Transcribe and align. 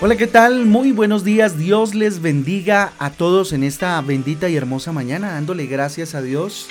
Hola, 0.00 0.14
¿qué 0.14 0.28
tal? 0.28 0.64
Muy 0.64 0.92
buenos 0.92 1.24
días. 1.24 1.58
Dios 1.58 1.96
les 1.96 2.22
bendiga 2.22 2.92
a 3.00 3.10
todos 3.10 3.52
en 3.52 3.64
esta 3.64 4.00
bendita 4.00 4.48
y 4.48 4.54
hermosa 4.54 4.92
mañana, 4.92 5.32
dándole 5.32 5.66
gracias 5.66 6.14
a 6.14 6.22
Dios 6.22 6.68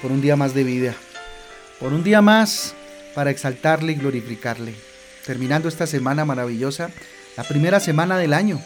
por 0.00 0.12
un 0.12 0.20
día 0.20 0.36
más 0.36 0.54
de 0.54 0.62
vida, 0.62 0.94
por 1.80 1.92
un 1.92 2.04
día 2.04 2.22
más 2.22 2.76
para 3.12 3.32
exaltarle 3.32 3.90
y 3.90 3.94
glorificarle. 3.96 4.76
Terminando 5.26 5.68
esta 5.68 5.88
semana 5.88 6.24
maravillosa, 6.24 6.90
la 7.36 7.42
primera 7.42 7.80
semana 7.80 8.18
del 8.18 8.32
año, 8.32 8.60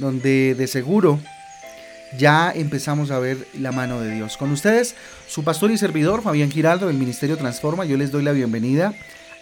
donde 0.00 0.56
de 0.56 0.66
seguro 0.66 1.20
ya 2.18 2.50
empezamos 2.50 3.12
a 3.12 3.20
ver 3.20 3.46
la 3.56 3.70
mano 3.70 4.00
de 4.00 4.10
Dios. 4.12 4.36
Con 4.36 4.50
ustedes, 4.50 4.96
su 5.28 5.44
pastor 5.44 5.70
y 5.70 5.78
servidor, 5.78 6.22
Fabián 6.22 6.50
Giraldo, 6.50 6.88
del 6.88 6.96
Ministerio 6.96 7.36
Transforma, 7.36 7.84
yo 7.84 7.96
les 7.96 8.10
doy 8.10 8.24
la 8.24 8.32
bienvenida 8.32 8.92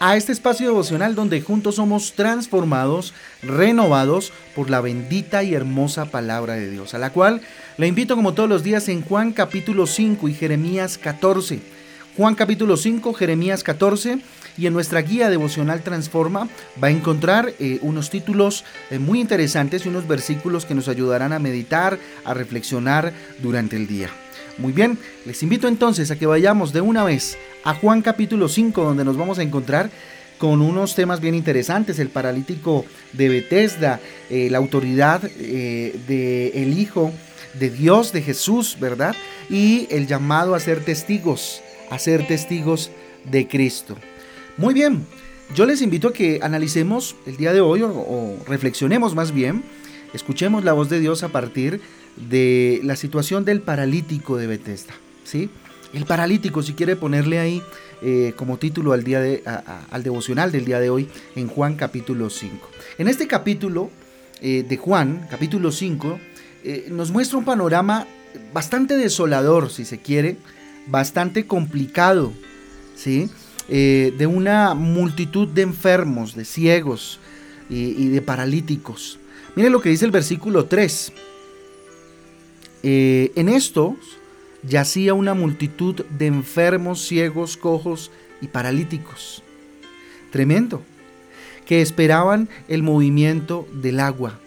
a 0.01 0.16
este 0.16 0.33
espacio 0.33 0.66
devocional 0.66 1.15
donde 1.15 1.41
juntos 1.41 1.77
somos 1.77 2.12
transformados, 2.12 3.15
renovados 3.43 4.33
por 4.55 4.71
la 4.71 4.80
bendita 4.80 5.43
y 5.43 5.55
hermosa 5.55 6.07
palabra 6.07 6.55
de 6.55 6.71
Dios, 6.71 6.95
a 6.95 6.98
la 6.98 7.11
cual 7.11 7.41
le 7.77 7.87
invito 7.87 8.15
como 8.15 8.34
todos 8.34 8.48
los 8.48 8.62
días 8.62 8.88
en 8.88 9.02
Juan 9.02 9.33
capítulo 9.33 9.87
5 9.87 10.29
y 10.29 10.34
Jeremías 10.34 10.98
14. 10.98 11.61
Juan 12.16 12.34
capítulo 12.34 12.77
5, 12.77 13.15
Jeremías 13.15 13.62
14 13.62 14.19
y 14.57 14.66
en 14.66 14.73
nuestra 14.73 15.02
guía 15.02 15.30
devocional 15.30 15.83
Transforma 15.83 16.49
va 16.83 16.88
a 16.88 16.91
encontrar 16.91 17.52
eh, 17.60 17.79
unos 17.83 18.10
títulos 18.10 18.65
eh, 18.91 18.99
muy 18.99 19.21
interesantes 19.21 19.87
y 19.87 19.88
unos 19.88 20.09
versículos 20.09 20.65
que 20.65 20.74
nos 20.74 20.88
ayudarán 20.88 21.33
a 21.33 21.38
meditar, 21.38 21.99
a 22.24 22.35
reflexionar 22.35 23.12
durante 23.41 23.77
el 23.77 23.87
día. 23.87 24.10
Muy 24.58 24.72
bien, 24.72 24.98
les 25.24 25.40
invito 25.44 25.68
entonces 25.68 26.10
a 26.10 26.18
que 26.18 26.26
vayamos 26.26 26.72
de 26.72 26.80
una 26.80 27.04
vez 27.04 27.38
a 27.62 27.74
Juan 27.74 28.02
capítulo 28.02 28.48
5, 28.48 28.82
donde 28.82 29.04
nos 29.04 29.16
vamos 29.16 29.38
a 29.38 29.45
encontrar 29.45 29.88
con 30.37 30.62
unos 30.62 30.96
temas 30.96 31.20
bien 31.20 31.37
interesantes, 31.37 32.00
el 32.00 32.09
paralítico 32.09 32.84
de 33.12 33.28
Bethesda, 33.28 34.00
eh, 34.28 34.48
la 34.50 34.59
autoridad 34.59 35.23
eh, 35.38 35.96
del 36.09 36.76
Hijo 36.76 37.12
de 37.54 37.70
Dios, 37.70 38.12
de 38.12 38.20
Jesús, 38.20 38.76
¿verdad? 38.80 39.15
Y 39.48 39.87
el 39.90 40.09
llamado 40.09 40.56
a 40.56 40.60
ser 40.60 40.84
testigos, 40.84 41.62
a 41.88 42.00
ser 42.00 42.26
testigos 42.26 42.90
de 43.30 43.46
Cristo. 43.46 43.96
Muy 44.56 44.74
bien, 44.74 45.06
yo 45.54 45.66
les 45.66 45.82
invito 45.82 46.09
a 46.09 46.12
que 46.12 46.40
analicemos 46.43 47.15
el 47.26 47.37
día 47.37 47.52
de 47.52 47.60
hoy 47.60 47.82
o 47.84 48.37
reflexionemos 48.48 49.15
más 49.15 49.30
bien, 49.30 49.62
escuchemos 50.15 50.65
la 50.65 50.72
voz 50.72 50.88
de 50.88 50.98
Dios 50.98 51.22
a 51.22 51.28
partir 51.28 51.74
de 51.74 51.80
la 52.83 52.97
situación 52.97 53.45
del 53.45 53.61
paralítico 53.61 54.37
de 54.37 54.47
Bethesda. 54.47 54.95
¿sí? 55.24 55.51
El 55.93 56.05
paralítico, 56.05 56.63
si 56.63 56.74
quiere 56.74 56.97
ponerle 56.97 57.38
ahí 57.38 57.63
eh, 58.02 58.33
como 58.37 58.59
título 58.59 58.93
al, 58.93 59.05
día 59.05 59.21
de, 59.21 59.43
al 59.91 60.02
devocional 60.02 60.52
del 60.52 60.65
día 60.65 60.80
de 60.80 60.91
hoy 60.91 61.09
en 61.35 61.49
Juan 61.49 61.77
capítulo 61.77 62.30
5. 62.30 62.71
En 62.99 63.09
este 63.09 63.27
capítulo 63.27 63.91
eh, 64.41 64.65
de 64.69 64.77
Juan, 64.77 65.27
capítulo 65.31 65.72
5, 65.72 66.21
eh, 66.65 66.89
nos 66.91 67.11
muestra 67.11 67.39
un 67.39 67.44
panorama 67.44 68.06
bastante 68.53 68.97
desolador, 68.97 69.71
si 69.71 69.84
se 69.84 69.99
quiere, 69.99 70.37
bastante 70.87 71.47
complicado, 71.47 72.33
¿sí? 72.94 73.31
de 73.69 74.27
una 74.27 74.72
multitud 74.72 75.47
de 75.47 75.61
enfermos, 75.61 76.34
de 76.34 76.47
ciegos 76.47 77.21
y, 77.69 78.03
y 78.03 78.09
de 78.09 78.22
paralíticos. 78.22 79.19
Mire 79.56 79.69
lo 79.69 79.83
que 79.83 79.91
dice 79.91 80.06
el 80.06 80.11
versículo 80.11 80.65
3. 80.65 81.12
Eh, 82.82 83.32
en 83.34 83.48
estos 83.48 83.97
yacía 84.62 85.15
una 85.15 85.34
multitud 85.34 86.04
de 86.06 86.26
enfermos, 86.26 87.06
ciegos, 87.06 87.56
cojos 87.56 88.10
y 88.41 88.48
paralíticos. 88.48 89.43
Tremendo. 90.31 90.82
Que 91.66 91.83
esperaban 91.83 92.49
el 92.69 92.83
movimiento 92.83 93.69
del 93.72 94.00
agua. 94.00 94.39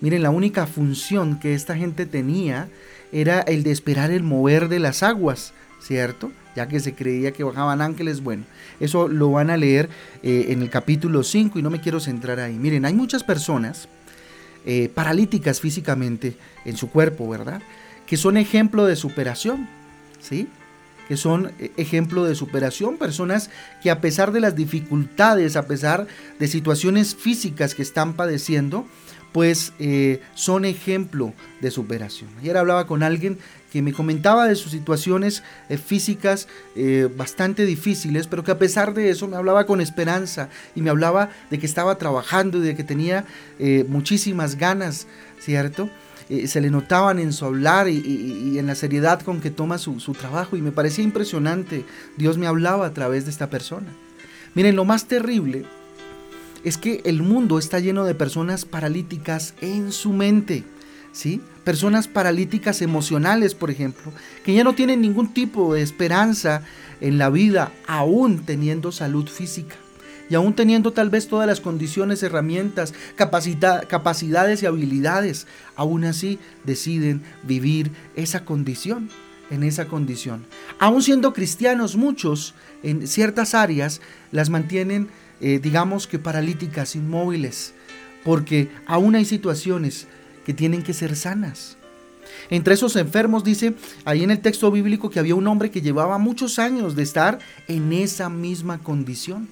Miren, 0.00 0.22
la 0.22 0.30
única 0.30 0.66
función 0.66 1.38
que 1.38 1.54
esta 1.54 1.76
gente 1.76 2.06
tenía 2.06 2.68
era 3.12 3.40
el 3.40 3.62
de 3.62 3.72
esperar 3.72 4.10
el 4.10 4.22
mover 4.22 4.68
de 4.68 4.78
las 4.78 5.02
aguas, 5.02 5.52
¿cierto? 5.80 6.32
Ya 6.56 6.66
que 6.68 6.80
se 6.80 6.94
creía 6.94 7.32
que 7.32 7.44
bajaban 7.44 7.82
ángeles. 7.82 8.22
Bueno, 8.22 8.44
eso 8.80 9.06
lo 9.06 9.30
van 9.30 9.50
a 9.50 9.56
leer 9.56 9.90
eh, 10.22 10.46
en 10.48 10.62
el 10.62 10.70
capítulo 10.70 11.22
5 11.22 11.58
y 11.58 11.62
no 11.62 11.70
me 11.70 11.80
quiero 11.80 12.00
centrar 12.00 12.40
ahí. 12.40 12.54
Miren, 12.54 12.84
hay 12.84 12.94
muchas 12.94 13.22
personas 13.22 13.88
eh, 14.66 14.90
paralíticas 14.94 15.60
físicamente 15.60 16.36
en 16.64 16.76
su 16.76 16.90
cuerpo, 16.90 17.28
¿verdad? 17.28 17.62
Que 18.06 18.16
son 18.16 18.36
ejemplo 18.36 18.86
de 18.86 18.96
superación, 18.96 19.68
¿sí? 20.20 20.48
Que 21.08 21.16
son 21.16 21.52
eh, 21.58 21.72
ejemplo 21.76 22.24
de 22.24 22.34
superación, 22.34 22.96
personas 22.96 23.50
que 23.82 23.90
a 23.90 24.00
pesar 24.00 24.32
de 24.32 24.40
las 24.40 24.54
dificultades, 24.54 25.56
a 25.56 25.66
pesar 25.66 26.06
de 26.38 26.48
situaciones 26.48 27.14
físicas 27.14 27.74
que 27.74 27.82
están 27.82 28.14
padeciendo, 28.14 28.86
pues 29.32 29.72
eh, 29.78 30.20
son 30.34 30.64
ejemplo 30.64 31.32
de 31.60 31.70
superación. 31.70 32.30
Ayer 32.38 32.56
hablaba 32.56 32.86
con 32.86 33.02
alguien 33.02 33.38
que 33.72 33.80
me 33.80 33.92
comentaba 33.92 34.46
de 34.46 34.54
sus 34.54 34.72
situaciones 34.72 35.42
eh, 35.68 35.78
físicas 35.78 36.46
eh, 36.76 37.08
bastante 37.16 37.64
difíciles, 37.64 38.26
pero 38.26 38.44
que 38.44 38.50
a 38.50 38.58
pesar 38.58 38.92
de 38.92 39.08
eso 39.08 39.26
me 39.28 39.36
hablaba 39.36 39.64
con 39.64 39.80
esperanza 39.80 40.50
y 40.74 40.82
me 40.82 40.90
hablaba 40.90 41.30
de 41.50 41.58
que 41.58 41.66
estaba 41.66 41.96
trabajando 41.96 42.58
y 42.58 42.60
de 42.60 42.76
que 42.76 42.84
tenía 42.84 43.24
muchísimas 43.88 44.56
ganas, 44.56 45.06
¿cierto? 45.40 45.88
se 46.46 46.60
le 46.60 46.70
notaban 46.70 47.18
en 47.18 47.32
su 47.32 47.44
hablar 47.44 47.88
y, 47.88 48.58
en 48.58 48.66
la 48.66 48.74
seriedad 48.74 49.20
con 49.20 49.40
que 49.40 49.50
toma 49.50 49.78
su, 49.78 50.00
su 50.00 50.12
trabajo 50.12 50.56
y 50.56 50.62
me 50.62 50.72
parecía 50.72 51.04
impresionante. 51.04 51.84
Dios 52.16 52.38
me 52.38 52.46
hablaba 52.46 52.86
a 52.86 52.94
través 52.94 53.24
de 53.24 53.30
esta 53.30 53.50
persona. 53.50 53.88
Miren, 54.54 54.76
lo 54.76 54.84
más 54.84 55.06
terrible 55.06 55.64
es 56.64 56.78
que 56.78 57.02
el 57.04 57.22
mundo 57.22 57.58
está 57.58 57.80
lleno 57.80 58.04
de 58.04 58.14
personas 58.14 58.64
paralíticas 58.64 59.54
en 59.60 59.92
su 59.92 60.12
mente. 60.12 60.64
¿Sí? 61.12 61.40
Personas 61.64 62.08
paralíticas 62.08 62.80
emocionales, 62.80 63.54
por 63.54 63.70
ejemplo, 63.70 64.12
que 64.44 64.54
ya 64.54 64.64
no 64.64 64.74
tienen 64.74 65.02
ningún 65.02 65.34
tipo 65.34 65.74
de 65.74 65.82
esperanza 65.82 66.62
en 67.00 67.18
la 67.18 67.28
vida, 67.28 67.70
aún 67.86 68.44
teniendo 68.44 68.92
salud 68.92 69.28
física 69.28 69.76
y 70.30 70.34
aún 70.34 70.54
teniendo 70.54 70.92
tal 70.92 71.10
vez 71.10 71.28
todas 71.28 71.46
las 71.46 71.60
condiciones, 71.60 72.22
herramientas, 72.22 72.94
capacidades 73.16 74.62
y 74.62 74.66
habilidades, 74.66 75.46
aún 75.76 76.04
así 76.04 76.38
deciden 76.64 77.22
vivir 77.42 77.90
esa 78.16 78.44
condición, 78.44 79.10
en 79.50 79.62
esa 79.62 79.86
condición. 79.86 80.46
Aún 80.78 81.02
siendo 81.02 81.34
cristianos, 81.34 81.96
muchos 81.96 82.54
en 82.82 83.06
ciertas 83.06 83.54
áreas 83.54 84.00
las 84.30 84.48
mantienen 84.48 85.10
eh, 85.44 85.58
digamos 85.60 86.06
que 86.06 86.20
paralíticas, 86.20 86.94
inmóviles, 86.94 87.74
porque 88.22 88.70
aún 88.86 89.16
hay 89.16 89.24
situaciones 89.24 90.06
que 90.44 90.54
tienen 90.54 90.82
que 90.82 90.94
ser 90.94 91.16
sanas. 91.16 91.76
Entre 92.50 92.74
esos 92.74 92.96
enfermos 92.96 93.44
dice 93.44 93.74
ahí 94.04 94.22
en 94.22 94.30
el 94.30 94.40
texto 94.40 94.70
bíblico 94.70 95.10
que 95.10 95.18
había 95.18 95.34
un 95.34 95.46
hombre 95.46 95.70
que 95.70 95.80
llevaba 95.80 96.18
muchos 96.18 96.58
años 96.58 96.96
de 96.96 97.02
estar 97.02 97.38
en 97.68 97.92
esa 97.92 98.28
misma 98.28 98.78
condición. 98.78 99.48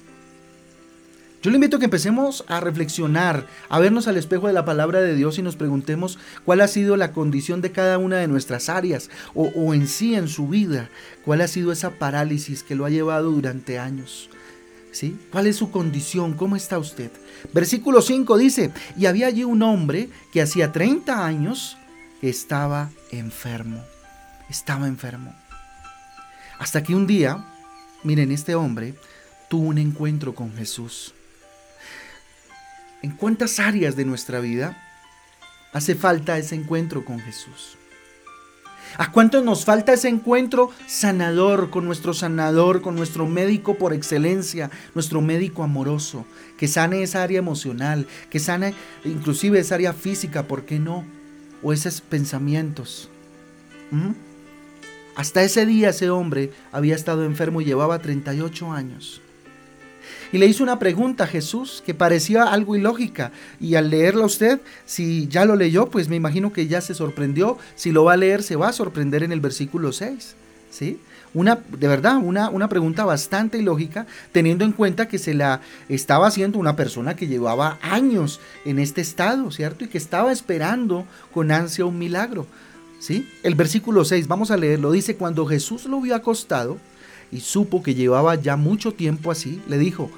Yo 1.41 1.49
le 1.49 1.55
invito 1.55 1.77
a 1.77 1.79
que 1.79 1.85
empecemos 1.85 2.45
a 2.47 2.59
reflexionar, 2.59 3.47
a 3.67 3.79
vernos 3.79 4.07
al 4.07 4.17
espejo 4.17 4.45
de 4.45 4.53
la 4.53 4.63
palabra 4.63 5.01
de 5.01 5.15
Dios 5.15 5.39
y 5.39 5.41
nos 5.41 5.55
preguntemos 5.55 6.19
cuál 6.45 6.61
ha 6.61 6.67
sido 6.67 6.97
la 6.97 7.13
condición 7.13 7.61
de 7.61 7.71
cada 7.71 7.97
una 7.97 8.17
de 8.17 8.27
nuestras 8.27 8.69
áreas 8.69 9.09
o, 9.33 9.45
o 9.55 9.73
en 9.73 9.87
sí 9.87 10.13
en 10.13 10.27
su 10.27 10.47
vida, 10.47 10.89
cuál 11.25 11.41
ha 11.41 11.47
sido 11.47 11.71
esa 11.71 11.91
parálisis 11.97 12.61
que 12.61 12.75
lo 12.75 12.85
ha 12.85 12.91
llevado 12.91 13.31
durante 13.31 13.79
años. 13.79 14.29
¿Cuál 15.31 15.47
es 15.47 15.55
su 15.55 15.71
condición? 15.71 16.33
¿Cómo 16.33 16.55
está 16.55 16.77
usted? 16.77 17.11
Versículo 17.53 18.01
5 18.01 18.37
dice, 18.37 18.71
y 18.97 19.05
había 19.05 19.27
allí 19.27 19.43
un 19.43 19.63
hombre 19.63 20.09
que 20.31 20.41
hacía 20.41 20.71
30 20.71 21.25
años 21.25 21.77
estaba 22.21 22.89
enfermo. 23.11 23.83
Estaba 24.49 24.87
enfermo. 24.87 25.33
Hasta 26.59 26.83
que 26.83 26.93
un 26.93 27.07
día, 27.07 27.45
miren, 28.03 28.31
este 28.31 28.53
hombre 28.53 28.95
tuvo 29.49 29.69
un 29.69 29.77
encuentro 29.77 30.35
con 30.35 30.53
Jesús. 30.55 31.13
¿En 33.01 33.11
cuántas 33.11 33.59
áreas 33.59 33.95
de 33.95 34.05
nuestra 34.05 34.39
vida 34.39 34.77
hace 35.73 35.95
falta 35.95 36.37
ese 36.37 36.55
encuentro 36.55 37.03
con 37.03 37.19
Jesús? 37.19 37.77
¿A 38.97 39.11
cuánto 39.11 39.41
nos 39.41 39.65
falta 39.65 39.93
ese 39.93 40.09
encuentro 40.09 40.69
sanador 40.87 41.69
con 41.69 41.85
nuestro 41.85 42.13
sanador, 42.13 42.81
con 42.81 42.95
nuestro 42.95 43.27
médico 43.27 43.75
por 43.75 43.93
excelencia, 43.93 44.69
nuestro 44.93 45.21
médico 45.21 45.63
amoroso, 45.63 46.25
que 46.57 46.67
sane 46.67 47.03
esa 47.03 47.23
área 47.23 47.39
emocional, 47.39 48.07
que 48.29 48.39
sane 48.39 48.73
inclusive 49.05 49.59
esa 49.59 49.75
área 49.75 49.93
física, 49.93 50.43
¿por 50.43 50.65
qué 50.65 50.79
no? 50.79 51.05
O 51.63 51.73
esos 51.73 52.01
pensamientos. 52.01 53.09
¿Mm? 53.91 54.11
Hasta 55.15 55.43
ese 55.43 55.65
día 55.65 55.89
ese 55.89 56.09
hombre 56.09 56.51
había 56.71 56.95
estado 56.95 57.25
enfermo 57.25 57.61
y 57.61 57.65
llevaba 57.65 57.99
38 57.99 58.71
años. 58.71 59.20
Y 60.31 60.37
le 60.37 60.45
hizo 60.45 60.63
una 60.63 60.79
pregunta 60.79 61.25
a 61.25 61.27
Jesús 61.27 61.83
que 61.85 61.93
parecía 61.93 62.43
algo 62.43 62.75
ilógica. 62.75 63.31
Y 63.59 63.75
al 63.75 63.89
leerla 63.89 64.25
usted, 64.25 64.59
si 64.85 65.27
ya 65.27 65.45
lo 65.45 65.55
leyó, 65.55 65.87
pues 65.87 66.09
me 66.09 66.15
imagino 66.15 66.53
que 66.53 66.67
ya 66.67 66.81
se 66.81 66.93
sorprendió. 66.93 67.57
Si 67.75 67.91
lo 67.91 68.03
va 68.03 68.13
a 68.13 68.17
leer, 68.17 68.43
se 68.43 68.55
va 68.55 68.69
a 68.69 68.73
sorprender 68.73 69.23
en 69.23 69.31
el 69.31 69.39
versículo 69.39 69.91
6. 69.91 70.35
¿Sí? 70.69 70.99
Una, 71.33 71.55
de 71.55 71.87
verdad, 71.87 72.17
una, 72.17 72.49
una 72.49 72.67
pregunta 72.67 73.05
bastante 73.05 73.57
ilógica, 73.57 74.05
teniendo 74.31 74.65
en 74.65 74.73
cuenta 74.73 75.07
que 75.07 75.17
se 75.17 75.33
la 75.33 75.61
estaba 75.87 76.27
haciendo 76.27 76.59
una 76.59 76.75
persona 76.75 77.15
que 77.15 77.27
llevaba 77.27 77.77
años 77.81 78.41
en 78.65 78.79
este 78.79 79.01
estado, 79.01 79.49
¿cierto? 79.51 79.85
Y 79.85 79.87
que 79.87 79.97
estaba 79.97 80.31
esperando 80.31 81.05
con 81.33 81.51
ansia 81.51 81.85
un 81.85 81.97
milagro. 81.97 82.47
¿Sí? 82.99 83.27
El 83.41 83.55
versículo 83.55 84.05
6, 84.05 84.27
vamos 84.27 84.51
a 84.51 84.57
leerlo, 84.57 84.91
dice, 84.91 85.15
cuando 85.15 85.47
Jesús 85.47 85.85
lo 85.85 86.01
vio 86.01 86.15
acostado 86.15 86.77
y 87.31 87.39
supo 87.39 87.81
que 87.81 87.95
llevaba 87.95 88.35
ya 88.35 88.55
mucho 88.57 88.93
tiempo 88.93 89.31
así, 89.31 89.61
le 89.67 89.77
dijo, 89.77 90.11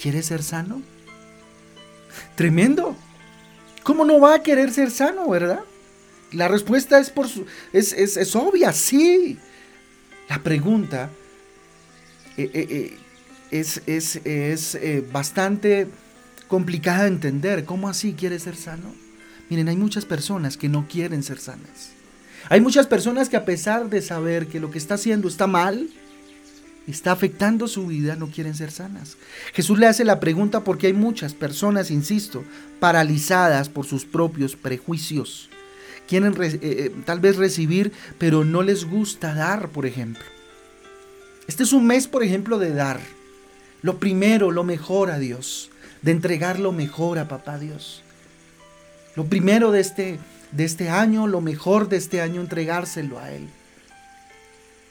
¿quieres 0.00 0.26
ser 0.26 0.42
sano? 0.42 0.82
Tremendo. 2.36 2.96
¿Cómo 3.82 4.04
no 4.04 4.20
va 4.20 4.34
a 4.36 4.42
querer 4.42 4.72
ser 4.72 4.90
sano, 4.90 5.28
verdad? 5.28 5.60
La 6.32 6.48
respuesta 6.48 6.98
es, 7.00 7.10
por 7.10 7.28
su, 7.28 7.44
es, 7.72 7.92
es, 7.92 8.36
obvia, 8.36 8.72
sí. 8.72 9.38
La 10.28 10.42
pregunta 10.42 11.10
eh, 12.36 12.50
eh, 12.54 12.66
eh, 12.70 12.98
es, 13.50 13.80
es 14.24 14.78
bastante 15.10 15.88
complicada 16.46 17.02
de 17.02 17.08
entender. 17.08 17.64
¿Cómo 17.64 17.88
así 17.88 18.12
quiere 18.12 18.38
ser 18.38 18.56
sano? 18.56 18.94
Miren, 19.48 19.68
hay 19.68 19.76
muchas 19.76 20.04
personas 20.04 20.56
que 20.56 20.68
no 20.68 20.86
quieren 20.88 21.24
ser 21.24 21.40
sanas. 21.40 21.90
Hay 22.48 22.60
muchas 22.60 22.86
personas 22.86 23.28
que 23.28 23.36
a 23.36 23.44
pesar 23.44 23.90
de 23.90 24.00
saber 24.00 24.46
que 24.46 24.60
lo 24.60 24.70
que 24.70 24.78
está 24.78 24.94
haciendo 24.94 25.28
está 25.28 25.46
mal, 25.46 25.88
está 26.90 27.12
afectando 27.12 27.68
su 27.68 27.86
vida, 27.86 28.16
no 28.16 28.28
quieren 28.30 28.54
ser 28.54 28.70
sanas. 28.70 29.16
Jesús 29.52 29.78
le 29.78 29.86
hace 29.86 30.04
la 30.04 30.20
pregunta 30.20 30.64
porque 30.64 30.88
hay 30.88 30.92
muchas 30.92 31.34
personas, 31.34 31.90
insisto, 31.90 32.44
paralizadas 32.78 33.68
por 33.68 33.86
sus 33.86 34.04
propios 34.04 34.56
prejuicios. 34.56 35.48
Quieren 36.08 36.34
eh, 36.42 36.58
eh, 36.62 36.94
tal 37.04 37.20
vez 37.20 37.36
recibir, 37.36 37.92
pero 38.18 38.44
no 38.44 38.62
les 38.62 38.84
gusta 38.84 39.34
dar, 39.34 39.68
por 39.68 39.86
ejemplo. 39.86 40.24
Este 41.46 41.62
es 41.62 41.72
un 41.72 41.86
mes, 41.86 42.08
por 42.08 42.22
ejemplo, 42.22 42.58
de 42.58 42.72
dar. 42.72 43.00
Lo 43.82 43.98
primero, 43.98 44.50
lo 44.50 44.64
mejor 44.64 45.10
a 45.10 45.18
Dios. 45.18 45.70
De 46.02 46.10
entregar 46.10 46.58
lo 46.58 46.72
mejor 46.72 47.18
a 47.18 47.28
papá 47.28 47.58
Dios. 47.58 48.02
Lo 49.16 49.26
primero 49.26 49.70
de 49.70 49.80
este, 49.80 50.18
de 50.52 50.64
este 50.64 50.88
año, 50.88 51.26
lo 51.26 51.40
mejor 51.40 51.88
de 51.88 51.96
este 51.98 52.20
año, 52.20 52.40
entregárselo 52.40 53.18
a 53.18 53.32
Él 53.32 53.48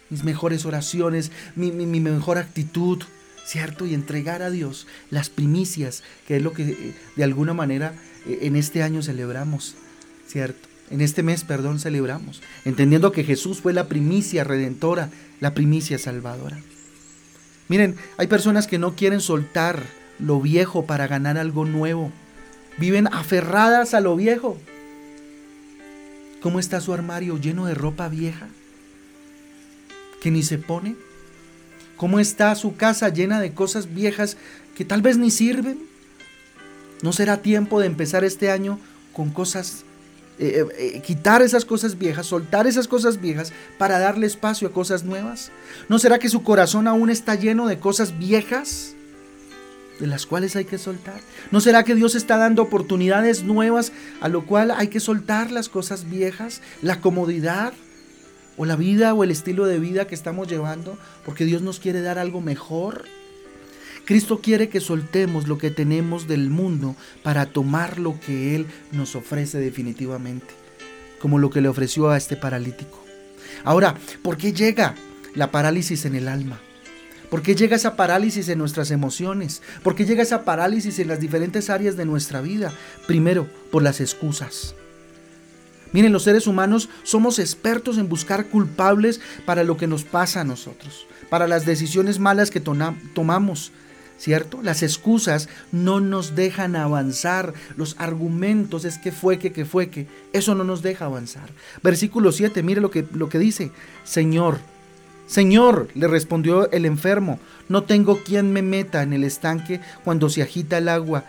mis 0.10 0.24
mejores 0.24 0.66
oraciones, 0.66 1.32
mi, 1.56 1.72
mejor 1.72 2.38
actitud, 2.38 3.04
¿cierto? 3.46 3.86
Y 3.86 3.94
entregar 3.94 4.42
a 4.42 4.50
Dios 4.50 4.88
las 5.10 5.30
primicias, 5.30 6.04
que 6.28 6.38
es 6.38 6.42
lo 6.44 6.54
que 6.54 6.64
eh, 6.64 6.94
de 7.16 7.24
alguna 7.24 7.54
manera 7.54 7.94
eh, 8.28 8.40
en 8.44 8.56
este 8.56 8.84
año 8.84 9.02
celebramos, 9.02 9.76
¿cierto? 10.28 10.68
En 10.90 11.02
este 11.02 11.22
mes, 11.22 11.44
perdón, 11.44 11.80
celebramos, 11.80 12.42
entendiendo 12.66 13.12
que 13.12 13.24
Jesús 13.24 13.62
fue 13.62 13.74
la 13.74 13.88
primicia 13.88 14.44
redentora, 14.44 15.10
la 15.40 15.54
primicia 15.54 16.00
salvadora. 16.00 16.58
Miren, 17.68 17.96
hay 18.18 18.26
personas 18.26 18.66
que 18.66 18.80
no 18.80 18.96
quieren 18.96 19.22
soltar 19.22 19.84
lo 20.18 20.42
viejo 20.42 20.86
para 20.86 21.08
ganar 21.08 21.38
algo 21.38 21.66
nuevo. 21.66 22.12
Viven 22.78 23.08
aferradas 23.08 23.94
a 23.94 24.00
lo 24.00 24.16
viejo. 24.16 24.58
¿Cómo 26.42 26.60
está 26.60 26.82
su 26.82 26.94
armario 26.94 27.38
lleno 27.38 27.68
de 27.68 27.76
ropa 27.76 28.10
vieja? 28.10 28.48
Que 30.22 30.32
ni 30.32 30.44
se 30.44 30.58
pone? 30.58 30.96
¿Cómo 31.98 32.20
está 32.20 32.56
su 32.56 32.78
casa 32.78 33.10
llena 33.10 33.42
de 33.42 33.54
cosas 33.54 33.94
viejas 33.94 34.38
que 34.76 34.86
tal 34.86 35.02
vez 35.02 35.18
ni 35.18 35.32
sirven? 35.32 35.80
¿No 37.02 37.12
será 37.14 37.42
tiempo 37.42 37.80
de 37.80 37.88
empezar 37.88 38.24
este 38.24 38.52
año 38.52 38.80
con 39.14 39.32
cosas, 39.32 39.84
eh, 40.38 40.64
eh, 40.64 40.94
eh, 40.96 41.02
quitar 41.02 41.42
esas 41.42 41.66
cosas 41.66 41.98
viejas, 41.98 42.28
soltar 42.28 42.68
esas 42.68 42.88
cosas 42.88 43.20
viejas 43.20 43.52
para 43.78 44.00
darle 44.00 44.28
espacio 44.28 44.70
a 44.70 44.72
cosas 44.72 45.04
nuevas? 45.04 45.52
¿No 45.90 46.00
será 46.00 46.20
que 46.20 46.30
su 46.30 46.44
corazón 46.44 46.88
aún 46.88 47.10
está 47.10 47.36
lleno 47.36 47.68
de 47.68 47.80
cosas 47.80 48.18
viejas? 48.18 48.96
de 50.00 50.08
las 50.08 50.26
cuales 50.26 50.56
hay 50.56 50.64
que 50.64 50.78
soltar. 50.78 51.20
¿No 51.52 51.60
será 51.60 51.84
que 51.84 51.94
Dios 51.94 52.16
está 52.16 52.38
dando 52.38 52.62
oportunidades 52.62 53.44
nuevas 53.44 53.92
a 54.22 54.30
lo 54.30 54.46
cual 54.46 54.72
hay 54.72 54.88
que 54.88 55.02
soltar 55.02 55.52
las 55.52 55.68
cosas 55.68 56.10
viejas, 56.10 56.62
la 56.82 57.02
comodidad, 57.02 57.74
o 58.60 58.66
la 58.66 58.76
vida 58.76 59.14
o 59.14 59.24
el 59.24 59.32
estilo 59.32 59.66
de 59.66 59.80
vida 59.80 60.06
que 60.06 60.14
estamos 60.14 60.50
llevando, 60.50 60.98
porque 61.26 61.46
Dios 61.46 61.62
nos 61.62 61.80
quiere 61.80 62.02
dar 62.02 62.20
algo 62.20 62.42
mejor. 62.42 63.06
Cristo 64.04 64.42
quiere 64.42 64.68
que 64.68 64.82
soltemos 64.82 65.48
lo 65.48 65.58
que 65.58 65.72
tenemos 65.72 66.28
del 66.28 66.50
mundo 66.50 66.98
para 67.24 67.46
tomar 67.46 68.00
lo 68.00 68.20
que 68.20 68.58
Él 68.58 68.68
nos 68.92 69.16
ofrece 69.16 69.60
definitivamente, 69.60 70.54
como 71.22 71.40
lo 71.40 71.50
que 71.50 71.62
le 71.62 71.70
ofreció 71.70 72.10
a 72.10 72.18
este 72.18 72.36
paralítico. 72.36 73.02
Ahora, 73.64 73.96
¿por 74.24 74.36
qué 74.36 74.52
llega 74.52 74.94
la 75.36 75.52
parálisis 75.52 76.04
en 76.04 76.16
el 76.16 76.28
alma? 76.28 76.60
¿Por 77.30 77.42
qué 77.42 77.56
llega 77.56 77.78
esa 77.78 77.96
parálisis 77.96 78.50
en 78.50 78.58
nuestras 78.58 78.92
emociones? 78.92 79.62
¿Por 79.84 79.96
qué 79.96 80.04
llega 80.04 80.24
esa 80.24 80.44
parálisis 80.44 81.00
en 81.00 81.08
las 81.08 81.22
diferentes 81.22 81.70
áreas 81.70 81.96
de 81.96 82.06
nuestra 82.06 82.42
vida? 82.42 82.74
Primero, 83.08 83.48
por 83.72 83.84
las 83.84 84.02
excusas. 84.02 84.76
Miren, 85.92 86.14
los 86.14 86.24
seres 86.24 86.48
humanos 86.48 86.90
somos 87.04 87.40
expertos 87.40 87.98
en 87.98 88.10
buscar 88.10 88.48
culpables 88.48 89.20
para 89.46 89.64
lo 89.64 89.78
que 89.78 89.88
nos 89.88 90.04
pasa 90.04 90.42
a 90.42 90.46
nosotros, 90.46 91.08
para 91.30 91.48
las 91.48 91.66
decisiones 91.66 92.20
malas 92.20 92.52
que 92.52 92.62
tomamos, 92.62 93.72
¿cierto? 94.18 94.62
Las 94.62 94.84
excusas 94.84 95.50
no 95.72 96.00
nos 96.00 96.36
dejan 96.36 96.76
avanzar, 96.76 97.54
los 97.76 97.96
argumentos 97.98 98.86
es 98.86 99.00
que 99.00 99.12
fue 99.12 99.40
que, 99.40 99.52
que 99.52 99.66
fue 99.66 99.90
que, 99.90 100.08
eso 100.32 100.54
no 100.54 100.64
nos 100.64 100.84
deja 100.84 101.06
avanzar. 101.06 101.50
Versículo 101.82 102.32
7, 102.32 102.62
mire 102.62 102.82
lo 102.82 102.92
que, 102.92 103.08
lo 103.14 103.30
que 103.30 103.40
dice, 103.40 103.72
Señor, 104.04 104.60
Señor, 105.26 105.90
le 105.94 106.08
respondió 106.08 106.72
el 106.72 106.86
enfermo, 106.86 107.40
no 107.68 107.84
tengo 107.84 108.24
quien 108.24 108.52
me 108.52 108.64
meta 108.64 109.04
en 109.04 109.14
el 109.14 109.24
estanque 109.24 109.80
cuando 110.04 110.30
se 110.30 110.42
agita 110.42 110.78
el 110.78 110.90
agua, 110.90 111.26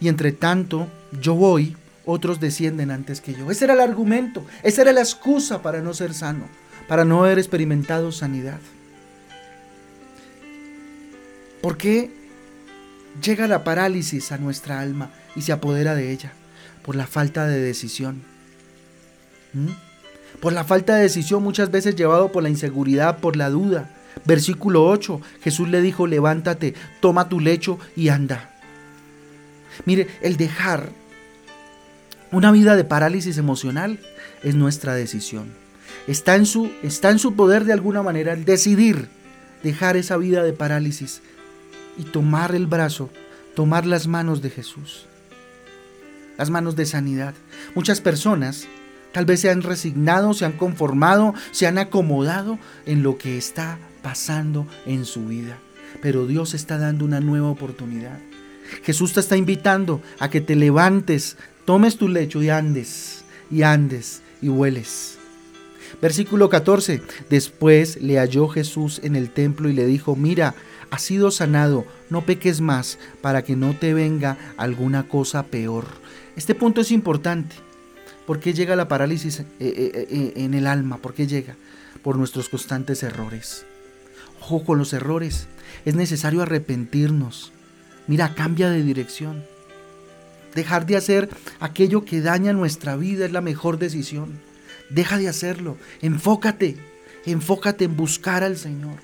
y 0.00 0.08
entre 0.08 0.32
tanto 0.32 0.88
yo 1.20 1.34
voy 1.34 1.76
otros 2.06 2.40
descienden 2.40 2.90
antes 2.90 3.20
que 3.20 3.34
yo. 3.34 3.50
Ese 3.50 3.64
era 3.64 3.74
el 3.74 3.80
argumento, 3.80 4.46
esa 4.62 4.82
era 4.82 4.92
la 4.92 5.00
excusa 5.00 5.60
para 5.60 5.82
no 5.82 5.92
ser 5.92 6.14
sano, 6.14 6.48
para 6.88 7.04
no 7.04 7.24
haber 7.24 7.38
experimentado 7.38 8.12
sanidad. 8.12 8.60
¿Por 11.60 11.76
qué 11.76 12.10
llega 13.20 13.48
la 13.48 13.64
parálisis 13.64 14.30
a 14.30 14.38
nuestra 14.38 14.80
alma 14.80 15.10
y 15.34 15.42
se 15.42 15.52
apodera 15.52 15.94
de 15.94 16.12
ella? 16.12 16.32
Por 16.82 16.94
la 16.94 17.08
falta 17.08 17.46
de 17.46 17.60
decisión. 17.60 18.22
¿Mm? 19.52 19.70
Por 20.40 20.52
la 20.52 20.64
falta 20.64 20.94
de 20.94 21.02
decisión 21.02 21.42
muchas 21.42 21.70
veces 21.70 21.96
llevado 21.96 22.30
por 22.30 22.44
la 22.44 22.50
inseguridad, 22.50 23.18
por 23.18 23.36
la 23.36 23.50
duda. 23.50 23.90
Versículo 24.24 24.86
8, 24.86 25.20
Jesús 25.42 25.68
le 25.68 25.80
dijo, 25.80 26.06
levántate, 26.06 26.74
toma 27.00 27.28
tu 27.28 27.40
lecho 27.40 27.80
y 27.96 28.08
anda. 28.08 28.54
Mire, 29.84 30.06
el 30.22 30.36
dejar 30.36 30.90
una 32.32 32.50
vida 32.50 32.76
de 32.76 32.84
parálisis 32.84 33.38
emocional 33.38 33.98
es 34.42 34.54
nuestra 34.54 34.94
decisión. 34.94 35.52
Está 36.06 36.36
en 36.36 36.46
su, 36.46 36.70
está 36.82 37.10
en 37.10 37.18
su 37.18 37.34
poder 37.34 37.64
de 37.64 37.72
alguna 37.72 38.02
manera 38.02 38.32
el 38.32 38.44
decidir 38.44 39.08
dejar 39.62 39.96
esa 39.96 40.16
vida 40.16 40.42
de 40.42 40.52
parálisis 40.52 41.22
y 41.98 42.04
tomar 42.04 42.54
el 42.54 42.66
brazo, 42.66 43.10
tomar 43.54 43.86
las 43.86 44.06
manos 44.06 44.42
de 44.42 44.50
Jesús. 44.50 45.06
Las 46.38 46.50
manos 46.50 46.76
de 46.76 46.86
sanidad. 46.86 47.34
Muchas 47.74 48.00
personas 48.00 48.66
tal 49.12 49.24
vez 49.24 49.40
se 49.40 49.50
han 49.50 49.62
resignado, 49.62 50.34
se 50.34 50.44
han 50.44 50.52
conformado, 50.52 51.34
se 51.50 51.66
han 51.66 51.78
acomodado 51.78 52.58
en 52.84 53.02
lo 53.02 53.16
que 53.16 53.38
está 53.38 53.78
pasando 54.02 54.66
en 54.84 55.04
su 55.04 55.26
vida. 55.26 55.58
Pero 56.02 56.26
Dios 56.26 56.54
está 56.54 56.78
dando 56.78 57.04
una 57.04 57.20
nueva 57.20 57.48
oportunidad. 57.48 58.18
Jesús 58.82 59.12
te 59.14 59.20
está 59.20 59.36
invitando 59.36 60.02
a 60.18 60.28
que 60.28 60.40
te 60.40 60.56
levantes 60.56 61.36
tomes 61.66 61.98
tu 61.98 62.08
lecho 62.08 62.42
y 62.42 62.48
andes, 62.48 63.24
y 63.50 63.62
andes, 63.62 64.22
y 64.40 64.48
hueles. 64.48 65.18
Versículo 66.00 66.48
14. 66.48 67.02
Después 67.28 68.00
le 68.00 68.18
halló 68.18 68.48
Jesús 68.48 69.00
en 69.02 69.16
el 69.16 69.30
templo 69.30 69.68
y 69.68 69.72
le 69.72 69.86
dijo, 69.86 70.16
mira, 70.16 70.54
has 70.90 71.02
sido 71.02 71.30
sanado, 71.30 71.84
no 72.10 72.22
peques 72.22 72.60
más, 72.60 72.98
para 73.20 73.42
que 73.42 73.56
no 73.56 73.74
te 73.74 73.92
venga 73.92 74.36
alguna 74.56 75.08
cosa 75.08 75.44
peor. 75.44 75.84
Este 76.36 76.54
punto 76.54 76.80
es 76.80 76.90
importante. 76.90 77.56
¿Por 78.26 78.40
qué 78.40 78.52
llega 78.52 78.76
la 78.76 78.88
parálisis 78.88 79.40
eh, 79.40 79.46
eh, 79.60 80.06
eh, 80.10 80.32
en 80.36 80.54
el 80.54 80.66
alma? 80.66 80.98
¿Por 80.98 81.14
qué 81.14 81.26
llega? 81.26 81.56
Por 82.02 82.16
nuestros 82.16 82.48
constantes 82.48 83.02
errores. 83.02 83.64
Ojo 84.40 84.64
con 84.64 84.78
los 84.78 84.92
errores. 84.92 85.46
Es 85.84 85.94
necesario 85.94 86.42
arrepentirnos. 86.42 87.52
Mira, 88.06 88.34
cambia 88.34 88.68
de 88.70 88.82
dirección. 88.82 89.44
Dejar 90.56 90.86
de 90.86 90.96
hacer 90.96 91.28
aquello 91.60 92.06
que 92.06 92.22
daña 92.22 92.54
nuestra 92.54 92.96
vida 92.96 93.26
es 93.26 93.32
la 93.32 93.42
mejor 93.42 93.78
decisión. 93.78 94.40
Deja 94.88 95.18
de 95.18 95.28
hacerlo. 95.28 95.76
Enfócate. 96.00 96.78
Enfócate 97.26 97.84
en 97.84 97.94
buscar 97.94 98.42
al 98.42 98.56
Señor. 98.56 98.96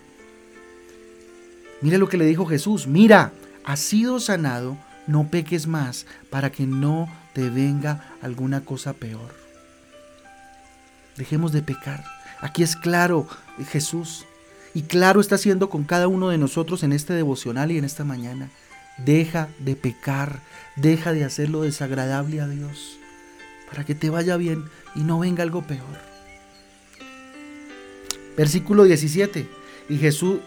Mira 1.82 1.99
lo 1.99 2.09
que 2.09 2.16
le 2.16 2.25
dijo 2.25 2.47
Jesús. 2.47 2.87
Mira, 2.87 3.32
has 3.64 3.80
sido 3.80 4.18
sanado. 4.18 4.78
No 5.06 5.28
peques 5.28 5.66
más 5.66 6.06
para 6.30 6.50
que 6.50 6.66
no 6.66 7.12
te 7.35 7.50
venga 7.50 8.14
alguna 8.23 8.62
cosa 8.64 8.94
peor. 8.94 9.35
Dejemos 11.18 11.52
de 11.52 11.61
pecar. 11.61 12.02
Aquí 12.40 12.62
es 12.62 12.76
claro 12.76 13.28
Jesús. 13.71 14.25
Y 14.73 14.82
claro 14.82 15.21
está 15.21 15.35
haciendo 15.35 15.68
con 15.68 15.85
cada 15.85 16.09
uno 16.09 16.30
de 16.30 16.38
nosotros 16.38 16.82
en 16.82 16.94
este 16.94 17.12
devocional 17.12 17.71
y 17.73 17.76
en 17.76 17.85
esta 17.85 18.04
mañana. 18.04 18.49
Deja 18.99 19.49
de 19.58 19.75
pecar, 19.76 20.40
deja 20.76 21.12
de 21.12 21.25
hacer 21.25 21.49
lo 21.49 21.62
desagradable 21.62 22.40
a 22.40 22.49
Dios, 22.49 22.99
para 23.68 23.84
que 23.84 23.94
te 23.94 24.11
vaya 24.11 24.37
bien 24.37 24.64
y 24.94 25.00
no 25.00 25.18
venga 25.18 25.42
algo 25.42 25.62
peor. 25.62 26.12
Versículo 28.37 28.84
17. 28.84 29.46
Y 29.88 29.99
Jesús, 29.99 30.40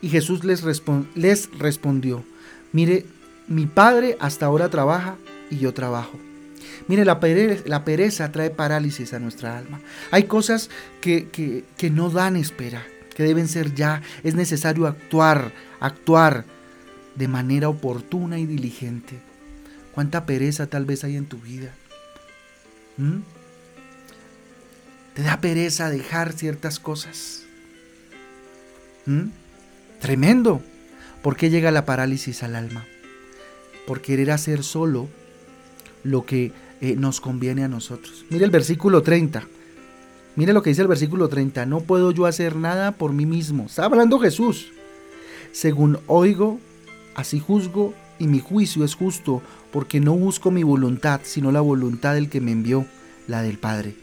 y 0.00 0.08
Jesús 0.08 0.44
les, 0.44 0.64
les 1.14 1.58
respondió, 1.58 2.24
mire, 2.72 3.06
mi 3.46 3.66
Padre 3.66 4.16
hasta 4.20 4.46
ahora 4.46 4.68
trabaja 4.68 5.16
y 5.50 5.58
yo 5.58 5.74
trabajo. 5.74 6.18
Mire, 6.88 7.04
la 7.04 7.20
pereza, 7.20 7.62
la 7.66 7.84
pereza, 7.84 8.32
trae 8.32 8.50
parálisis 8.50 9.12
a 9.12 9.18
nuestra 9.18 9.58
alma. 9.58 9.80
Hay 10.10 10.24
cosas 10.24 10.70
que, 11.00 11.28
que, 11.28 11.64
que 11.76 11.90
no 11.90 12.10
dan 12.10 12.36
espera, 12.36 12.84
que 13.14 13.22
deben 13.22 13.48
ser 13.48 13.74
ya. 13.74 14.02
Es 14.24 14.34
necesario 14.34 14.86
actuar, 14.86 15.52
actuar 15.78 16.44
de 17.20 17.28
manera 17.28 17.68
oportuna 17.68 18.38
y 18.38 18.46
diligente. 18.46 19.20
¿Cuánta 19.92 20.24
pereza 20.24 20.68
tal 20.68 20.86
vez 20.86 21.04
hay 21.04 21.16
en 21.16 21.26
tu 21.26 21.36
vida? 21.36 21.70
¿Mm? 22.96 23.18
Te 25.12 25.22
da 25.22 25.38
pereza 25.38 25.90
dejar 25.90 26.32
ciertas 26.32 26.80
cosas. 26.80 27.42
¿Mm? 29.04 29.24
Tremendo. 30.00 30.62
¿Por 31.22 31.36
qué 31.36 31.50
llega 31.50 31.70
la 31.70 31.84
parálisis 31.84 32.42
al 32.42 32.56
alma? 32.56 32.86
Por 33.86 34.00
querer 34.00 34.30
hacer 34.30 34.62
solo 34.62 35.06
lo 36.02 36.24
que 36.24 36.52
eh, 36.80 36.96
nos 36.96 37.20
conviene 37.20 37.64
a 37.64 37.68
nosotros. 37.68 38.24
Mire 38.30 38.46
el 38.46 38.50
versículo 38.50 39.02
30. 39.02 39.46
Mire 40.36 40.54
lo 40.54 40.62
que 40.62 40.70
dice 40.70 40.80
el 40.80 40.88
versículo 40.88 41.28
30. 41.28 41.66
No 41.66 41.80
puedo 41.80 42.12
yo 42.12 42.24
hacer 42.24 42.56
nada 42.56 42.92
por 42.92 43.12
mí 43.12 43.26
mismo. 43.26 43.66
Está 43.66 43.84
hablando 43.84 44.18
Jesús. 44.18 44.72
Según 45.52 45.98
oigo, 46.06 46.58
así 47.14 47.38
juzgo 47.38 47.94
y 48.18 48.26
mi 48.26 48.40
juicio 48.40 48.84
es 48.84 48.94
justo, 48.94 49.42
porque 49.72 50.00
no 50.00 50.14
busco 50.14 50.50
mi 50.50 50.62
voluntad, 50.62 51.20
sino 51.24 51.52
la 51.52 51.60
voluntad 51.60 52.14
del 52.14 52.28
que 52.28 52.40
me 52.40 52.52
envió, 52.52 52.86
la 53.26 53.42
del 53.42 53.58
Padre. 53.58 53.94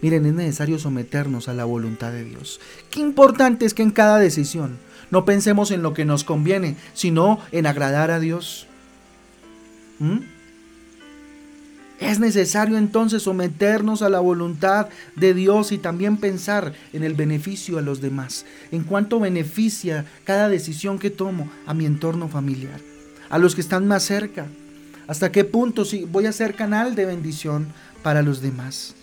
Miren, 0.00 0.26
es 0.26 0.34
necesario 0.34 0.78
someternos 0.78 1.48
a 1.48 1.54
la 1.54 1.64
voluntad 1.64 2.12
de 2.12 2.24
Dios. 2.24 2.60
Qué 2.90 3.00
importante 3.00 3.64
es 3.64 3.74
que 3.74 3.82
en 3.82 3.90
cada 3.90 4.18
decisión 4.18 4.78
no 5.10 5.24
pensemos 5.24 5.70
en 5.70 5.82
lo 5.82 5.92
que 5.92 6.04
nos 6.04 6.24
conviene, 6.24 6.76
sino 6.94 7.38
en 7.52 7.66
agradar 7.66 8.10
a 8.10 8.18
Dios. 8.18 8.66
¿Mm? 9.98 10.18
Es 12.02 12.18
necesario 12.18 12.78
entonces 12.78 13.22
someternos 13.22 14.02
a 14.02 14.08
la 14.08 14.18
voluntad 14.18 14.88
de 15.14 15.34
Dios 15.34 15.70
y 15.70 15.78
también 15.78 16.16
pensar 16.16 16.72
en 16.92 17.04
el 17.04 17.14
beneficio 17.14 17.78
a 17.78 17.80
los 17.80 18.00
demás, 18.00 18.44
en 18.72 18.82
cuánto 18.82 19.20
beneficia 19.20 20.04
cada 20.24 20.48
decisión 20.48 20.98
que 20.98 21.10
tomo 21.10 21.48
a 21.64 21.74
mi 21.74 21.86
entorno 21.86 22.26
familiar, 22.26 22.80
a 23.30 23.38
los 23.38 23.54
que 23.54 23.60
están 23.60 23.86
más 23.86 24.02
cerca, 24.02 24.46
hasta 25.06 25.30
qué 25.30 25.44
punto 25.44 25.84
si 25.84 26.02
voy 26.04 26.26
a 26.26 26.32
ser 26.32 26.56
canal 26.56 26.96
de 26.96 27.06
bendición 27.06 27.68
para 28.02 28.22
los 28.22 28.42
demás, 28.42 28.96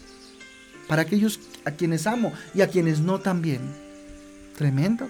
para 0.89 1.03
aquellos 1.03 1.39
a 1.63 1.71
quienes 1.71 2.05
amo 2.05 2.33
y 2.53 2.61
a 2.61 2.67
quienes 2.67 2.99
no 2.99 3.19
también. 3.19 3.61
Tremendo. 4.57 5.09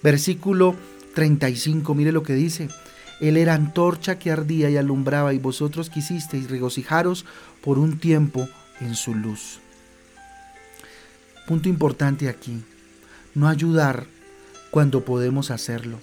Versículo 0.00 0.76
35, 1.16 1.92
mire 1.92 2.12
lo 2.12 2.22
que 2.22 2.34
dice. 2.34 2.68
Él 3.20 3.36
era 3.36 3.54
antorcha 3.54 4.18
que 4.18 4.30
ardía 4.30 4.68
y 4.70 4.76
alumbraba, 4.76 5.32
y 5.32 5.38
vosotros 5.38 5.90
quisisteis 5.90 6.50
regocijaros 6.50 7.24
por 7.62 7.78
un 7.78 7.98
tiempo 7.98 8.48
en 8.80 8.94
su 8.94 9.14
luz. 9.14 9.60
Punto 11.46 11.68
importante 11.68 12.28
aquí, 12.28 12.62
no 13.34 13.48
ayudar 13.48 14.06
cuando 14.70 15.04
podemos 15.04 15.50
hacerlo, 15.50 16.00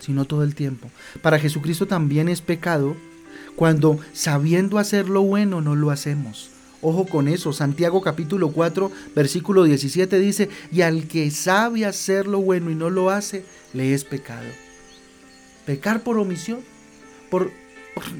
sino 0.00 0.24
todo 0.24 0.44
el 0.44 0.54
tiempo. 0.54 0.90
Para 1.20 1.38
Jesucristo 1.38 1.86
también 1.86 2.28
es 2.28 2.40
pecado 2.40 2.96
cuando 3.56 3.98
sabiendo 4.12 4.78
hacer 4.78 5.08
lo 5.08 5.22
bueno 5.22 5.60
no 5.60 5.74
lo 5.74 5.90
hacemos. 5.90 6.50
Ojo 6.80 7.06
con 7.06 7.28
eso, 7.28 7.52
Santiago 7.52 8.02
capítulo 8.02 8.50
4, 8.50 8.90
versículo 9.14 9.64
17 9.64 10.18
dice, 10.18 10.50
y 10.70 10.82
al 10.82 11.08
que 11.08 11.30
sabe 11.30 11.86
hacer 11.86 12.26
lo 12.26 12.40
bueno 12.40 12.70
y 12.70 12.74
no 12.74 12.90
lo 12.90 13.10
hace, 13.10 13.44
le 13.72 13.94
es 13.94 14.04
pecado. 14.04 14.46
Pecar 15.66 16.02
por 16.02 16.18
omisión, 16.18 16.60
por, 17.30 17.50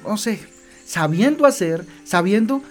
no 0.04 0.16
sé, 0.16 0.40
sabiendo 0.86 1.46
hacer, 1.46 1.84
sabiendo 2.04 2.62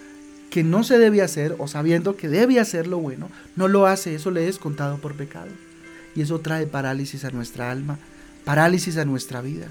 que 0.50 0.64
no 0.64 0.84
se 0.84 0.98
debe 0.98 1.22
hacer 1.22 1.56
o 1.58 1.68
sabiendo 1.68 2.16
que 2.16 2.30
debe 2.30 2.60
hacer 2.60 2.88
lo 2.88 3.00
bueno, 3.00 3.30
no 3.56 3.68
lo 3.68 3.88
hace, 3.88 4.16
eso 4.16 4.32
le 4.32 4.48
es 4.48 4.60
contado 4.60 4.98
por 4.98 5.16
pecado. 5.16 5.50
Y 6.16 6.22
eso 6.22 6.40
trae 6.40 6.68
parálisis 6.68 7.26
a 7.26 7.32
nuestra 7.32 7.72
alma, 7.72 7.98
parálisis 8.46 8.98
a 8.98 9.06
nuestra 9.06 9.42
vida. 9.42 9.68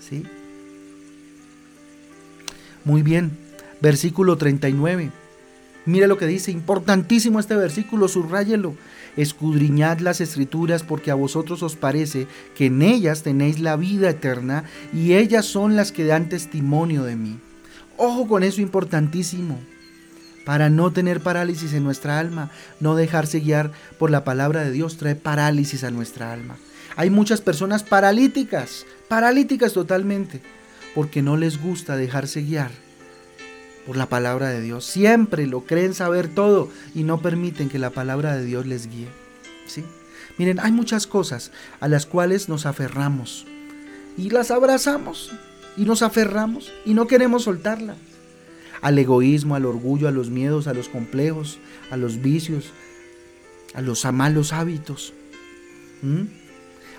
¿Sí? 0.00 0.24
Muy 2.84 3.02
bien, 3.02 3.30
versículo 3.80 4.36
39. 4.38 5.12
Mire 5.86 6.06
lo 6.06 6.18
que 6.18 6.26
dice, 6.26 6.50
importantísimo 6.50 7.38
este 7.38 7.54
versículo, 7.54 8.08
subráyelo. 8.08 8.74
Escudriñad 9.18 9.98
las 9.98 10.20
escrituras 10.20 10.84
porque 10.84 11.10
a 11.10 11.16
vosotros 11.16 11.64
os 11.64 11.74
parece 11.74 12.28
que 12.54 12.66
en 12.66 12.82
ellas 12.82 13.24
tenéis 13.24 13.58
la 13.58 13.74
vida 13.74 14.10
eterna 14.10 14.62
y 14.94 15.14
ellas 15.14 15.44
son 15.44 15.74
las 15.74 15.90
que 15.90 16.04
dan 16.04 16.28
testimonio 16.28 17.02
de 17.02 17.16
mí. 17.16 17.40
Ojo 17.96 18.28
con 18.28 18.44
eso 18.44 18.60
importantísimo. 18.60 19.58
Para 20.44 20.70
no 20.70 20.92
tener 20.92 21.20
parálisis 21.20 21.72
en 21.72 21.82
nuestra 21.82 22.20
alma, 22.20 22.52
no 22.78 22.94
dejarse 22.94 23.40
guiar 23.40 23.72
por 23.98 24.12
la 24.12 24.22
palabra 24.22 24.62
de 24.62 24.70
Dios 24.70 24.98
trae 24.98 25.16
parálisis 25.16 25.82
a 25.82 25.90
nuestra 25.90 26.32
alma. 26.32 26.56
Hay 26.94 27.10
muchas 27.10 27.40
personas 27.40 27.82
paralíticas, 27.82 28.86
paralíticas 29.08 29.72
totalmente, 29.72 30.40
porque 30.94 31.22
no 31.22 31.36
les 31.36 31.60
gusta 31.60 31.96
dejarse 31.96 32.42
guiar 32.42 32.70
por 33.88 33.96
la 33.96 34.06
palabra 34.06 34.50
de 34.50 34.60
Dios. 34.60 34.84
Siempre 34.84 35.46
lo 35.46 35.62
creen 35.62 35.94
saber 35.94 36.28
todo 36.28 36.68
y 36.94 37.04
no 37.04 37.22
permiten 37.22 37.70
que 37.70 37.78
la 37.78 37.88
palabra 37.88 38.36
de 38.36 38.44
Dios 38.44 38.66
les 38.66 38.86
guíe. 38.86 39.08
¿Sí? 39.66 39.82
Miren, 40.36 40.60
hay 40.60 40.72
muchas 40.72 41.06
cosas 41.06 41.52
a 41.80 41.88
las 41.88 42.04
cuales 42.04 42.50
nos 42.50 42.66
aferramos 42.66 43.46
y 44.18 44.28
las 44.28 44.50
abrazamos 44.50 45.32
y 45.74 45.86
nos 45.86 46.02
aferramos 46.02 46.70
y 46.84 46.92
no 46.92 47.06
queremos 47.06 47.44
soltarla. 47.44 47.96
Al 48.82 48.98
egoísmo, 48.98 49.54
al 49.54 49.64
orgullo, 49.64 50.06
a 50.06 50.12
los 50.12 50.28
miedos, 50.28 50.66
a 50.66 50.74
los 50.74 50.90
complejos, 50.90 51.58
a 51.90 51.96
los 51.96 52.20
vicios, 52.20 52.66
a 53.72 53.80
los 53.80 54.04
malos 54.12 54.52
hábitos, 54.52 55.14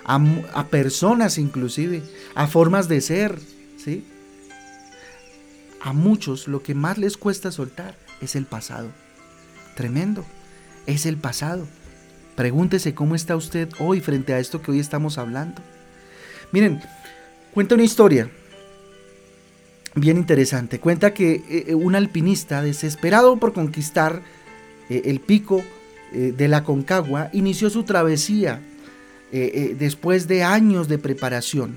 a, 0.04 0.20
a, 0.54 0.66
personas 0.66 1.38
inclusive, 1.38 2.02
a 2.34 2.48
formas 2.48 2.88
de 2.88 3.00
ser, 3.00 3.38
¿sí? 3.76 4.02
A 5.80 5.92
muchos 5.92 6.48
lo 6.48 6.62
que 6.62 6.74
más 6.74 6.98
les 6.98 7.16
cuesta 7.16 7.50
soltar 7.50 7.96
es 8.20 8.36
el 8.36 8.46
pasado. 8.46 8.90
Tremendo, 9.74 10.24
es 10.86 11.06
el 11.06 11.16
pasado. 11.16 11.66
Pregúntese 12.36 12.94
cómo 12.94 13.14
está 13.14 13.36
usted 13.36 13.68
hoy 13.78 14.00
frente 14.00 14.34
a 14.34 14.38
esto 14.38 14.62
que 14.62 14.70
hoy 14.70 14.80
estamos 14.80 15.18
hablando. 15.18 15.62
Miren, 16.52 16.80
cuenta 17.52 17.74
una 17.74 17.84
historia 17.84 18.30
bien 19.94 20.16
interesante. 20.16 20.80
Cuenta 20.80 21.14
que 21.14 21.32
eh, 21.32 21.64
eh, 21.68 21.74
un 21.74 21.94
alpinista 21.94 22.62
desesperado 22.62 23.36
por 23.38 23.52
conquistar 23.52 24.22
eh, 24.88 25.02
el 25.06 25.20
pico 25.20 25.62
de 26.12 26.48
la 26.48 26.64
Concagua 26.64 27.30
inició 27.32 27.70
su 27.70 27.84
travesía 27.84 28.60
después 29.30 30.26
de 30.26 30.42
años 30.42 30.88
de 30.88 30.98
preparación, 30.98 31.76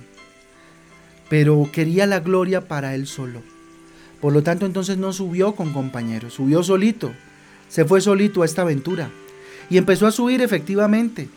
pero 1.30 1.70
quería 1.72 2.08
la 2.08 2.20
gloria 2.20 2.68
para 2.68 2.96
él 2.96 3.06
solo. 3.06 3.44
Por 4.24 4.32
lo 4.32 4.42
tanto, 4.42 4.66
entonces 4.66 4.98
no 4.98 5.12
subió 5.12 5.54
con 5.54 5.74
compañeros, 5.74 6.36
subió 6.36 6.64
solito. 6.64 7.12
Se 7.68 7.84
fue 7.84 8.00
solito 8.00 8.42
a 8.42 8.46
esta 8.46 8.62
aventura. 8.62 9.10
Y 9.70 9.78
empezó 9.78 10.08
a 10.08 10.14
subir 10.14 10.42
efectivamente, 10.42 11.28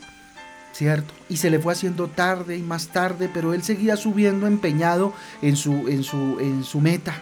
¿cierto? 0.73 1.13
Y 1.29 1.39
se 1.39 1.51
le 1.51 1.59
fue 1.59 1.73
haciendo 1.73 2.07
tarde 2.07 2.57
y 2.57 2.63
más 2.63 2.87
tarde, 2.93 3.29
pero 3.35 3.55
él 3.55 3.65
seguía 3.65 3.97
subiendo 3.97 4.47
empeñado 4.47 5.13
en 5.43 5.57
su, 5.57 5.89
en 5.89 6.05
su, 6.05 6.39
en 6.39 6.63
su 6.63 6.81
meta. 6.81 7.21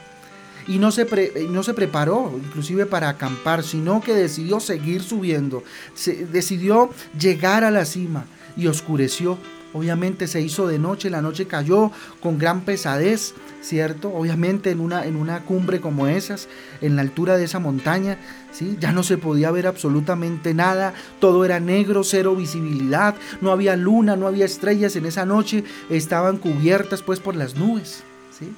Y 0.68 0.76
no 0.76 0.92
se, 0.92 1.06
no 1.48 1.62
se 1.62 1.72
preparó 1.72 2.38
inclusive 2.44 2.84
para 2.84 3.08
acampar, 3.08 3.62
sino 3.62 4.02
que 4.02 4.12
decidió 4.12 4.60
seguir 4.60 5.02
subiendo. 5.02 5.64
Se, 5.94 6.26
decidió 6.26 6.90
llegar 7.18 7.64
a 7.64 7.70
la 7.70 7.86
cima 7.86 8.26
y 8.54 8.66
oscureció. 8.66 9.38
Obviamente 9.74 10.26
se 10.26 10.40
hizo 10.40 10.66
de 10.66 10.78
noche, 10.78 11.10
la 11.10 11.20
noche 11.20 11.46
cayó 11.46 11.90
con 12.20 12.38
gran 12.38 12.62
pesadez 12.62 13.34
¿cierto? 13.64 14.12
Obviamente 14.14 14.70
en 14.70 14.80
una, 14.80 15.06
en 15.06 15.16
una 15.16 15.40
cumbre 15.40 15.80
como 15.80 16.06
esas, 16.06 16.48
en 16.80 16.96
la 16.96 17.02
altura 17.02 17.36
de 17.36 17.44
esa 17.44 17.58
montaña, 17.58 18.18
¿sí? 18.52 18.76
Ya 18.78 18.92
no 18.92 19.02
se 19.02 19.16
podía 19.16 19.50
ver 19.50 19.66
absolutamente 19.66 20.54
nada, 20.54 20.92
todo 21.18 21.44
era 21.44 21.58
negro, 21.60 22.04
cero 22.04 22.36
visibilidad, 22.36 23.14
no 23.40 23.50
había 23.50 23.74
luna, 23.76 24.16
no 24.16 24.26
había 24.26 24.44
estrellas 24.44 24.94
en 24.96 25.06
esa 25.06 25.24
noche, 25.24 25.64
estaban 25.88 26.36
cubiertas 26.36 27.02
pues 27.02 27.20
por 27.20 27.34
las 27.34 27.56
nubes, 27.56 28.04
¿sí? 28.38 28.52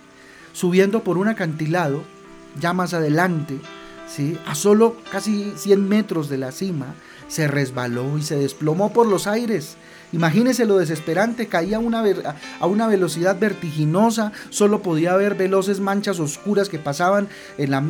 Subiendo 0.52 1.02
por 1.02 1.18
un 1.18 1.28
acantilado, 1.28 2.02
ya 2.60 2.72
más 2.72 2.92
adelante, 2.92 3.58
¿sí? 4.08 4.36
A 4.46 4.54
solo 4.54 4.96
casi 5.12 5.52
100 5.56 5.88
metros 5.88 6.28
de 6.28 6.38
la 6.38 6.50
cima, 6.50 6.94
se 7.28 7.48
resbaló 7.48 8.18
y 8.18 8.22
se 8.22 8.36
desplomó 8.36 8.92
por 8.92 9.06
los 9.06 9.26
aires. 9.26 9.76
Imagínese 10.12 10.66
lo 10.66 10.78
desesperante, 10.78 11.48
caía 11.48 11.78
a 11.78 11.80
una, 11.80 12.04
a 12.60 12.66
una 12.66 12.86
velocidad 12.86 13.38
vertiginosa, 13.38 14.32
solo 14.50 14.80
podía 14.80 15.16
ver 15.16 15.34
veloces 15.34 15.80
manchas 15.80 16.20
oscuras 16.20 16.68
que 16.68 16.78
pasaban 16.78 17.28
en 17.58 17.70
la, 17.70 17.80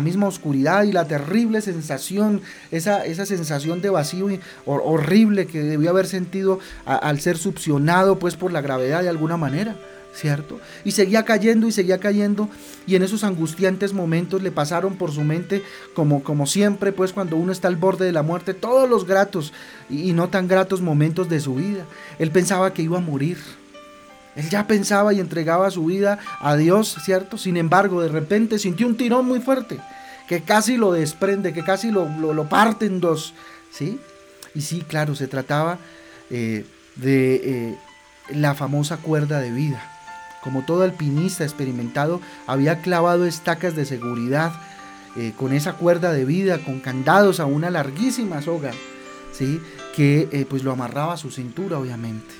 misma 0.00 0.26
oscuridad 0.26 0.84
y 0.84 0.92
la 0.92 1.06
terrible 1.06 1.60
sensación, 1.60 2.40
esa, 2.70 3.04
esa 3.04 3.26
sensación 3.26 3.82
de 3.82 3.90
vacío 3.90 4.26
horrible 4.64 5.46
que 5.46 5.62
debió 5.62 5.90
haber 5.90 6.06
sentido 6.06 6.60
al 6.86 7.20
ser 7.20 7.36
succionado 7.36 8.18
pues 8.18 8.36
por 8.36 8.52
la 8.52 8.62
gravedad 8.62 9.02
de 9.02 9.10
alguna 9.10 9.36
manera. 9.36 9.76
¿Cierto? 10.16 10.60
Y 10.84 10.92
seguía 10.92 11.24
cayendo 11.24 11.68
y 11.68 11.72
seguía 11.72 11.98
cayendo 11.98 12.48
y 12.86 12.96
en 12.96 13.02
esos 13.02 13.22
angustiantes 13.22 13.92
momentos 13.92 14.42
le 14.42 14.50
pasaron 14.50 14.96
por 14.96 15.12
su 15.12 15.22
mente, 15.22 15.62
como, 15.94 16.24
como 16.24 16.46
siempre, 16.46 16.92
pues 16.92 17.12
cuando 17.12 17.36
uno 17.36 17.52
está 17.52 17.68
al 17.68 17.76
borde 17.76 18.06
de 18.06 18.12
la 18.12 18.22
muerte, 18.22 18.54
todos 18.54 18.88
los 18.88 19.06
gratos 19.06 19.52
y 19.90 20.12
no 20.12 20.28
tan 20.28 20.48
gratos 20.48 20.80
momentos 20.80 21.28
de 21.28 21.40
su 21.40 21.56
vida. 21.56 21.84
Él 22.18 22.30
pensaba 22.30 22.72
que 22.72 22.82
iba 22.82 22.98
a 22.98 23.02
morir. 23.02 23.38
Él 24.34 24.48
ya 24.48 24.66
pensaba 24.66 25.12
y 25.12 25.20
entregaba 25.20 25.70
su 25.70 25.84
vida 25.86 26.18
a 26.40 26.56
Dios, 26.56 26.96
¿cierto? 27.04 27.38
Sin 27.38 27.56
embargo, 27.56 28.02
de 28.02 28.08
repente 28.08 28.58
sintió 28.58 28.86
un 28.86 28.96
tirón 28.96 29.26
muy 29.26 29.40
fuerte, 29.40 29.78
que 30.28 30.42
casi 30.42 30.76
lo 30.76 30.92
desprende, 30.92 31.52
que 31.52 31.64
casi 31.64 31.90
lo, 31.90 32.08
lo, 32.08 32.48
parte 32.48 32.86
en 32.86 33.00
dos, 33.00 33.34
¿sí? 33.70 33.98
Y 34.54 34.62
sí, 34.62 34.82
claro, 34.86 35.14
se 35.14 35.26
trataba 35.26 35.78
eh, 36.30 36.66
de 36.96 37.34
eh, 37.34 37.78
la 38.30 38.54
famosa 38.54 38.98
cuerda 38.98 39.40
de 39.40 39.52
vida 39.52 39.95
como 40.46 40.62
todo 40.62 40.84
alpinista 40.84 41.42
experimentado, 41.42 42.20
había 42.46 42.80
clavado 42.80 43.26
estacas 43.26 43.74
de 43.74 43.84
seguridad 43.84 44.52
eh, 45.16 45.32
con 45.36 45.52
esa 45.52 45.72
cuerda 45.72 46.12
de 46.12 46.24
vida, 46.24 46.58
con 46.58 46.78
candados 46.78 47.40
a 47.40 47.46
una 47.46 47.68
larguísima 47.68 48.40
soga, 48.42 48.70
¿sí? 49.32 49.60
que 49.96 50.28
eh, 50.30 50.46
pues 50.48 50.62
lo 50.62 50.70
amarraba 50.70 51.14
a 51.14 51.16
su 51.16 51.32
cintura, 51.32 51.80
obviamente. 51.80 52.32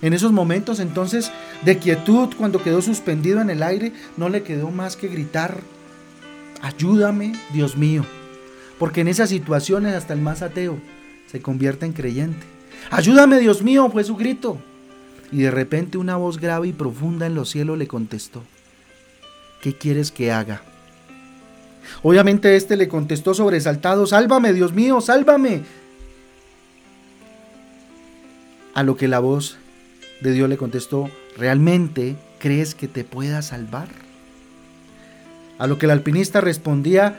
En 0.00 0.14
esos 0.14 0.32
momentos 0.32 0.80
entonces 0.80 1.30
de 1.64 1.78
quietud, 1.78 2.30
cuando 2.36 2.60
quedó 2.60 2.82
suspendido 2.82 3.40
en 3.40 3.50
el 3.50 3.62
aire, 3.62 3.92
no 4.16 4.28
le 4.28 4.42
quedó 4.42 4.72
más 4.72 4.96
que 4.96 5.06
gritar, 5.06 5.60
ayúdame, 6.60 7.40
Dios 7.52 7.76
mío, 7.76 8.04
porque 8.80 9.02
en 9.02 9.06
esas 9.06 9.28
situaciones 9.28 9.94
hasta 9.94 10.12
el 10.12 10.20
más 10.20 10.42
ateo 10.42 10.76
se 11.30 11.40
convierte 11.40 11.86
en 11.86 11.92
creyente. 11.92 12.44
Ayúdame, 12.90 13.38
Dios 13.38 13.62
mío, 13.62 13.88
fue 13.92 14.02
su 14.02 14.16
grito. 14.16 14.58
Y 15.32 15.38
de 15.38 15.50
repente 15.50 15.96
una 15.96 16.16
voz 16.16 16.38
grave 16.38 16.68
y 16.68 16.72
profunda 16.72 17.26
en 17.26 17.34
los 17.34 17.48
cielos 17.48 17.78
le 17.78 17.88
contestó, 17.88 18.44
¿qué 19.62 19.74
quieres 19.74 20.12
que 20.12 20.30
haga? 20.30 20.60
Obviamente 22.02 22.54
este 22.54 22.76
le 22.76 22.86
contestó 22.86 23.32
sobresaltado, 23.32 24.06
sálvame, 24.06 24.52
Dios 24.52 24.74
mío, 24.74 25.00
sálvame. 25.00 25.62
A 28.74 28.82
lo 28.82 28.96
que 28.96 29.08
la 29.08 29.20
voz 29.20 29.56
de 30.20 30.32
Dios 30.32 30.48
le 30.48 30.58
contestó, 30.58 31.10
¿realmente 31.36 32.16
crees 32.38 32.74
que 32.74 32.86
te 32.86 33.02
pueda 33.02 33.40
salvar? 33.40 33.88
A 35.58 35.66
lo 35.66 35.78
que 35.78 35.86
el 35.86 35.92
alpinista 35.92 36.40
respondía 36.40 37.18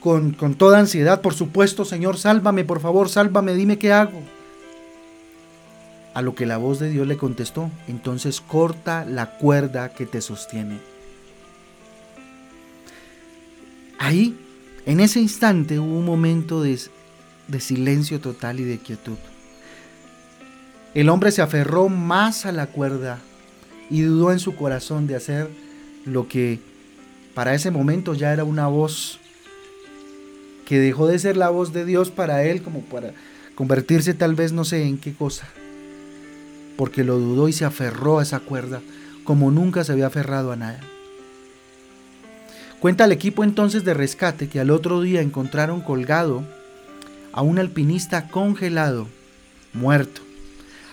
con, 0.00 0.32
con 0.32 0.54
toda 0.54 0.78
ansiedad, 0.78 1.20
por 1.20 1.34
supuesto, 1.34 1.84
Señor, 1.84 2.16
sálvame, 2.16 2.64
por 2.64 2.80
favor, 2.80 3.08
sálvame, 3.08 3.54
dime 3.54 3.78
qué 3.78 3.92
hago. 3.92 4.22
A 6.12 6.22
lo 6.22 6.34
que 6.34 6.46
la 6.46 6.56
voz 6.56 6.80
de 6.80 6.90
Dios 6.90 7.06
le 7.06 7.16
contestó, 7.16 7.70
entonces 7.86 8.40
corta 8.40 9.04
la 9.04 9.38
cuerda 9.38 9.90
que 9.90 10.06
te 10.06 10.20
sostiene. 10.20 10.78
Ahí, 13.98 14.36
en 14.86 14.98
ese 14.98 15.20
instante, 15.20 15.78
hubo 15.78 15.98
un 15.98 16.04
momento 16.04 16.62
de, 16.62 16.80
de 17.46 17.60
silencio 17.60 18.20
total 18.20 18.58
y 18.58 18.64
de 18.64 18.78
quietud. 18.78 19.18
El 20.94 21.08
hombre 21.08 21.30
se 21.30 21.42
aferró 21.42 21.88
más 21.88 22.44
a 22.46 22.50
la 22.50 22.66
cuerda 22.66 23.20
y 23.88 24.00
dudó 24.00 24.32
en 24.32 24.40
su 24.40 24.56
corazón 24.56 25.06
de 25.06 25.14
hacer 25.14 25.48
lo 26.04 26.26
que 26.26 26.58
para 27.34 27.54
ese 27.54 27.70
momento 27.70 28.14
ya 28.14 28.32
era 28.32 28.42
una 28.42 28.66
voz 28.66 29.20
que 30.64 30.78
dejó 30.78 31.06
de 31.06 31.18
ser 31.18 31.36
la 31.36 31.50
voz 31.50 31.72
de 31.72 31.84
Dios 31.84 32.10
para 32.10 32.44
él 32.44 32.62
como 32.62 32.80
para 32.80 33.12
convertirse 33.54 34.14
tal 34.14 34.34
vez 34.34 34.52
no 34.52 34.64
sé 34.64 34.84
en 34.84 34.98
qué 34.98 35.14
cosa 35.14 35.48
porque 36.80 37.04
lo 37.04 37.18
dudó 37.18 37.46
y 37.46 37.52
se 37.52 37.66
aferró 37.66 38.20
a 38.20 38.22
esa 38.22 38.40
cuerda 38.40 38.80
como 39.24 39.50
nunca 39.50 39.84
se 39.84 39.92
había 39.92 40.06
aferrado 40.06 40.50
a 40.50 40.56
nada. 40.56 40.80
Cuenta 42.80 43.04
el 43.04 43.12
equipo 43.12 43.44
entonces 43.44 43.84
de 43.84 43.92
rescate 43.92 44.48
que 44.48 44.60
al 44.60 44.70
otro 44.70 45.02
día 45.02 45.20
encontraron 45.20 45.82
colgado 45.82 46.42
a 47.34 47.42
un 47.42 47.58
alpinista 47.58 48.28
congelado, 48.28 49.08
muerto, 49.74 50.22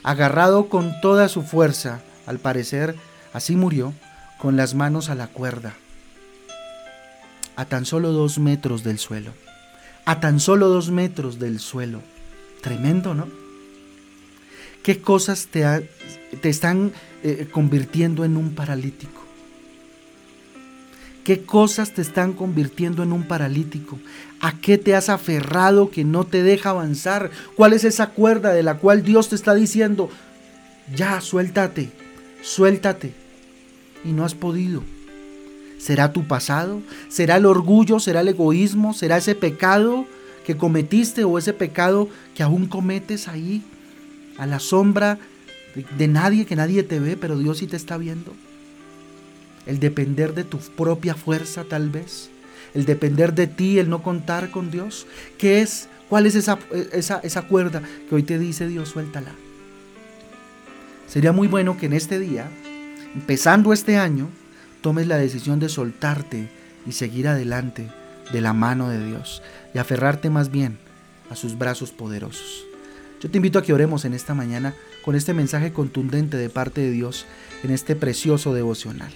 agarrado 0.03 0.67
con 0.67 0.91
toda 0.99 1.29
su 1.29 1.41
fuerza, 1.41 2.01
al 2.25 2.39
parecer 2.39 2.97
así 3.31 3.55
murió, 3.55 3.93
con 4.39 4.57
las 4.57 4.75
manos 4.75 5.09
a 5.09 5.15
la 5.15 5.27
cuerda, 5.27 5.73
a 7.55 7.63
tan 7.63 7.85
solo 7.85 8.11
dos 8.11 8.39
metros 8.39 8.83
del 8.83 8.99
suelo, 8.99 9.31
a 10.03 10.19
tan 10.19 10.41
solo 10.41 10.67
dos 10.67 10.91
metros 10.91 11.39
del 11.39 11.61
suelo. 11.61 12.01
Tremendo, 12.61 13.13
¿no? 13.15 13.46
¿Qué 14.87 15.01
cosas 15.01 15.47
te, 15.47 15.65
te 16.41 16.47
están 16.47 16.93
eh, 17.21 17.49
convirtiendo 17.51 18.23
en 18.23 18.37
un 18.37 18.55
paralítico? 18.55 19.21
¿Qué 21.25 21.43
cosas 21.43 21.91
te 21.91 22.01
están 22.01 22.31
convirtiendo 22.31 23.03
en 23.03 23.11
un 23.11 23.23
paralítico? 23.23 23.99
¿A 24.39 24.53
qué 24.53 24.77
te 24.77 24.95
has 24.95 25.09
aferrado 25.09 25.91
que 25.91 26.05
no 26.05 26.23
te 26.23 26.41
deja 26.41 26.69
avanzar? 26.69 27.31
¿Cuál 27.57 27.73
es 27.73 27.83
esa 27.83 28.11
cuerda 28.11 28.53
de 28.53 28.63
la 28.63 28.77
cual 28.77 29.03
Dios 29.03 29.27
te 29.27 29.35
está 29.35 29.53
diciendo, 29.55 30.09
ya, 30.95 31.19
suéltate, 31.19 31.89
suéltate? 32.41 33.11
Y 34.05 34.13
no 34.13 34.23
has 34.23 34.35
podido. 34.35 34.83
¿Será 35.79 36.13
tu 36.13 36.29
pasado? 36.29 36.81
¿Será 37.09 37.35
el 37.35 37.45
orgullo? 37.45 37.99
¿Será 37.99 38.21
el 38.21 38.29
egoísmo? 38.29 38.93
¿Será 38.93 39.17
ese 39.17 39.35
pecado 39.35 40.05
que 40.45 40.55
cometiste 40.55 41.25
o 41.25 41.37
ese 41.37 41.51
pecado 41.51 42.07
que 42.33 42.41
aún 42.41 42.67
cometes 42.67 43.27
ahí? 43.27 43.65
A 44.37 44.45
la 44.45 44.59
sombra 44.59 45.17
de, 45.97 46.07
nadie, 46.07 46.45
que 46.45 46.55
nadie 46.55 46.83
te 46.83 46.99
ve, 46.99 47.17
pero 47.17 47.37
Dios 47.37 47.59
sí 47.59 47.67
te 47.67 47.75
está 47.75 47.97
viendo. 47.97 48.33
El 49.65 49.79
depender 49.79 50.33
de 50.33 50.43
tu 50.43 50.59
propia 50.59 51.15
fuerza 51.15 51.63
tal 51.63 51.89
vez. 51.89 52.29
El 52.73 52.85
depender 52.85 53.33
de 53.33 53.47
ti, 53.47 53.79
el 53.79 53.89
no 53.89 54.01
contar 54.01 54.49
con 54.49 54.71
Dios. 54.71 55.07
¿Qué 55.37 55.61
es? 55.61 55.89
¿Cuál 56.09 56.25
es 56.25 56.35
esa, 56.35 56.57
esa, 56.93 57.19
esa 57.19 57.41
cuerda 57.43 57.81
que 58.07 58.15
hoy 58.15 58.23
te 58.23 58.39
dice 58.39 58.67
Dios? 58.67 58.89
Suéltala. 58.89 59.33
Sería 61.07 61.31
muy 61.31 61.47
bueno 61.47 61.77
que 61.77 61.85
en 61.85 61.93
este 61.93 62.19
día, 62.19 62.49
empezando 63.13 63.73
este 63.73 63.97
año, 63.97 64.29
tomes 64.81 65.07
la 65.07 65.17
decisión 65.17 65.59
de 65.59 65.69
soltarte 65.69 66.49
y 66.85 66.91
seguir 66.93 67.27
adelante 67.27 67.89
de 68.31 68.41
la 68.41 68.53
mano 68.53 68.89
de 68.89 69.05
Dios 69.05 69.41
y 69.73 69.77
aferrarte 69.77 70.29
más 70.29 70.51
bien 70.51 70.77
a 71.29 71.35
sus 71.35 71.57
brazos 71.57 71.91
poderosos. 71.91 72.66
Yo 73.19 73.31
te 73.31 73.37
invito 73.37 73.57
a 73.57 73.63
que 73.63 73.73
oremos 73.73 74.05
en 74.05 74.13
esta 74.13 74.35
mañana 74.35 74.75
con 75.03 75.15
este 75.15 75.33
mensaje 75.33 75.73
contundente 75.73 76.37
de 76.37 76.49
parte 76.49 76.81
de 76.81 76.91
Dios 76.91 77.25
en 77.63 77.71
este 77.71 77.95
precioso 77.95 78.53
devocional. 78.53 79.11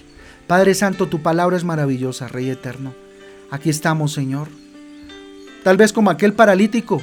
Padre 0.48 0.74
Santo, 0.74 1.06
tu 1.08 1.22
palabra 1.22 1.56
es 1.56 1.62
maravillosa, 1.62 2.26
Rey 2.26 2.50
eterno. 2.50 2.94
Aquí 3.50 3.70
estamos, 3.70 4.12
Señor. 4.12 4.48
Tal 5.62 5.76
vez 5.76 5.92
como 5.92 6.10
aquel 6.10 6.32
paralítico, 6.32 7.00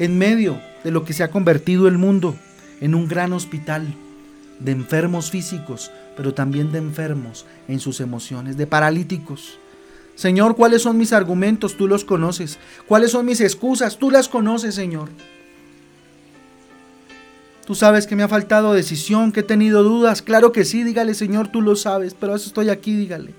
en 0.00 0.18
medio 0.18 0.60
de 0.82 0.90
lo 0.90 1.04
que 1.04 1.12
se 1.12 1.22
ha 1.22 1.30
convertido 1.30 1.86
el 1.86 1.98
mundo, 1.98 2.34
en 2.80 2.96
un 2.96 3.06
gran 3.06 3.32
hospital 3.32 3.94
de 4.58 4.72
enfermos 4.72 5.30
físicos, 5.30 5.92
pero 6.16 6.34
también 6.34 6.72
de 6.72 6.78
enfermos 6.78 7.46
en 7.68 7.78
sus 7.78 8.00
emociones, 8.00 8.56
de 8.56 8.66
paralíticos. 8.66 9.58
Señor, 10.16 10.56
¿cuáles 10.56 10.82
son 10.82 10.98
mis 10.98 11.12
argumentos? 11.12 11.76
Tú 11.76 11.86
los 11.86 12.04
conoces. 12.04 12.58
¿Cuáles 12.88 13.12
son 13.12 13.26
mis 13.26 13.40
excusas? 13.40 13.98
Tú 13.98 14.10
las 14.10 14.28
conoces, 14.28 14.74
Señor. 14.74 15.08
Tú 17.66 17.74
sabes 17.74 18.06
que 18.06 18.14
me 18.14 18.22
ha 18.22 18.28
faltado 18.28 18.74
decisión, 18.74 19.32
que 19.32 19.40
he 19.40 19.44
tenido 19.44 19.82
dudas. 19.82 20.20
Claro 20.20 20.52
que 20.52 20.64
sí, 20.64 20.84
dígale 20.84 21.14
Señor, 21.14 21.48
tú 21.48 21.62
lo 21.62 21.76
sabes, 21.76 22.14
pero 22.14 22.34
eso 22.34 22.46
estoy 22.46 22.68
aquí, 22.68 22.94
dígale. 22.94 23.34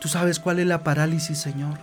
Tú 0.00 0.08
sabes 0.08 0.38
cuál 0.38 0.60
es 0.60 0.66
la 0.66 0.82
parálisis, 0.82 1.38
Señor. 1.38 1.78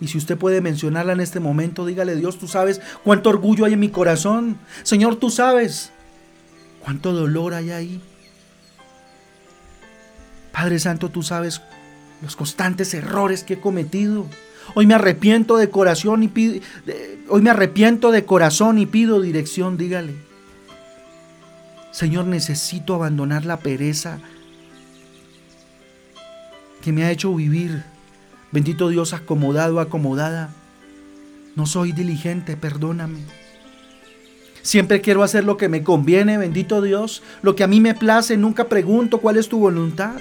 Y 0.00 0.08
si 0.08 0.18
usted 0.18 0.36
puede 0.36 0.60
mencionarla 0.60 1.12
en 1.12 1.20
este 1.20 1.40
momento, 1.40 1.86
dígale 1.86 2.16
Dios, 2.16 2.38
tú 2.38 2.48
sabes 2.48 2.80
cuánto 3.04 3.30
orgullo 3.30 3.64
hay 3.64 3.74
en 3.74 3.80
mi 3.80 3.90
corazón. 3.90 4.58
Señor, 4.82 5.16
tú 5.16 5.30
sabes 5.30 5.90
cuánto 6.80 7.12
dolor 7.12 7.54
hay 7.54 7.70
ahí. 7.70 8.00
Padre 10.52 10.78
Santo, 10.78 11.10
tú 11.10 11.22
sabes 11.22 11.62
los 12.22 12.36
constantes 12.36 12.92
errores 12.94 13.44
que 13.44 13.54
he 13.54 13.60
cometido. 13.60 14.26
Hoy 14.74 14.86
me 14.86 14.94
arrepiento 14.94 15.56
de 15.56 15.68
corazón 15.68 16.22
y 16.22 16.28
pido, 16.28 16.60
hoy 17.28 17.42
me 17.42 17.50
arrepiento 17.50 18.10
de 18.10 18.24
corazón 18.24 18.78
y 18.78 18.86
pido 18.86 19.20
dirección, 19.20 19.76
dígale. 19.76 20.14
Señor, 21.92 22.24
necesito 22.26 22.94
abandonar 22.94 23.44
la 23.44 23.58
pereza 23.58 24.18
que 26.82 26.92
me 26.92 27.04
ha 27.04 27.10
hecho 27.10 27.34
vivir. 27.34 27.84
Bendito 28.50 28.88
Dios, 28.88 29.12
acomodado, 29.12 29.80
acomodada. 29.80 30.50
No 31.56 31.66
soy 31.66 31.92
diligente, 31.92 32.56
perdóname. 32.56 33.20
Siempre 34.64 35.00
quiero 35.00 35.22
hacer 35.22 35.44
lo 35.44 35.56
que 35.56 35.68
me 35.68 35.82
conviene, 35.82 36.38
bendito 36.38 36.80
Dios, 36.80 37.22
lo 37.42 37.54
que 37.54 37.64
a 37.64 37.66
mí 37.66 37.80
me 37.80 37.94
place, 37.94 38.36
nunca 38.36 38.68
pregunto 38.68 39.18
cuál 39.18 39.36
es 39.36 39.48
tu 39.48 39.58
voluntad. 39.58 40.16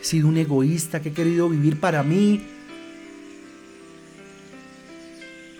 He 0.00 0.04
sido 0.04 0.28
un 0.28 0.38
egoísta 0.38 1.00
que 1.00 1.10
he 1.10 1.12
querido 1.12 1.48
vivir 1.48 1.78
para 1.78 2.02
mí. 2.02 2.42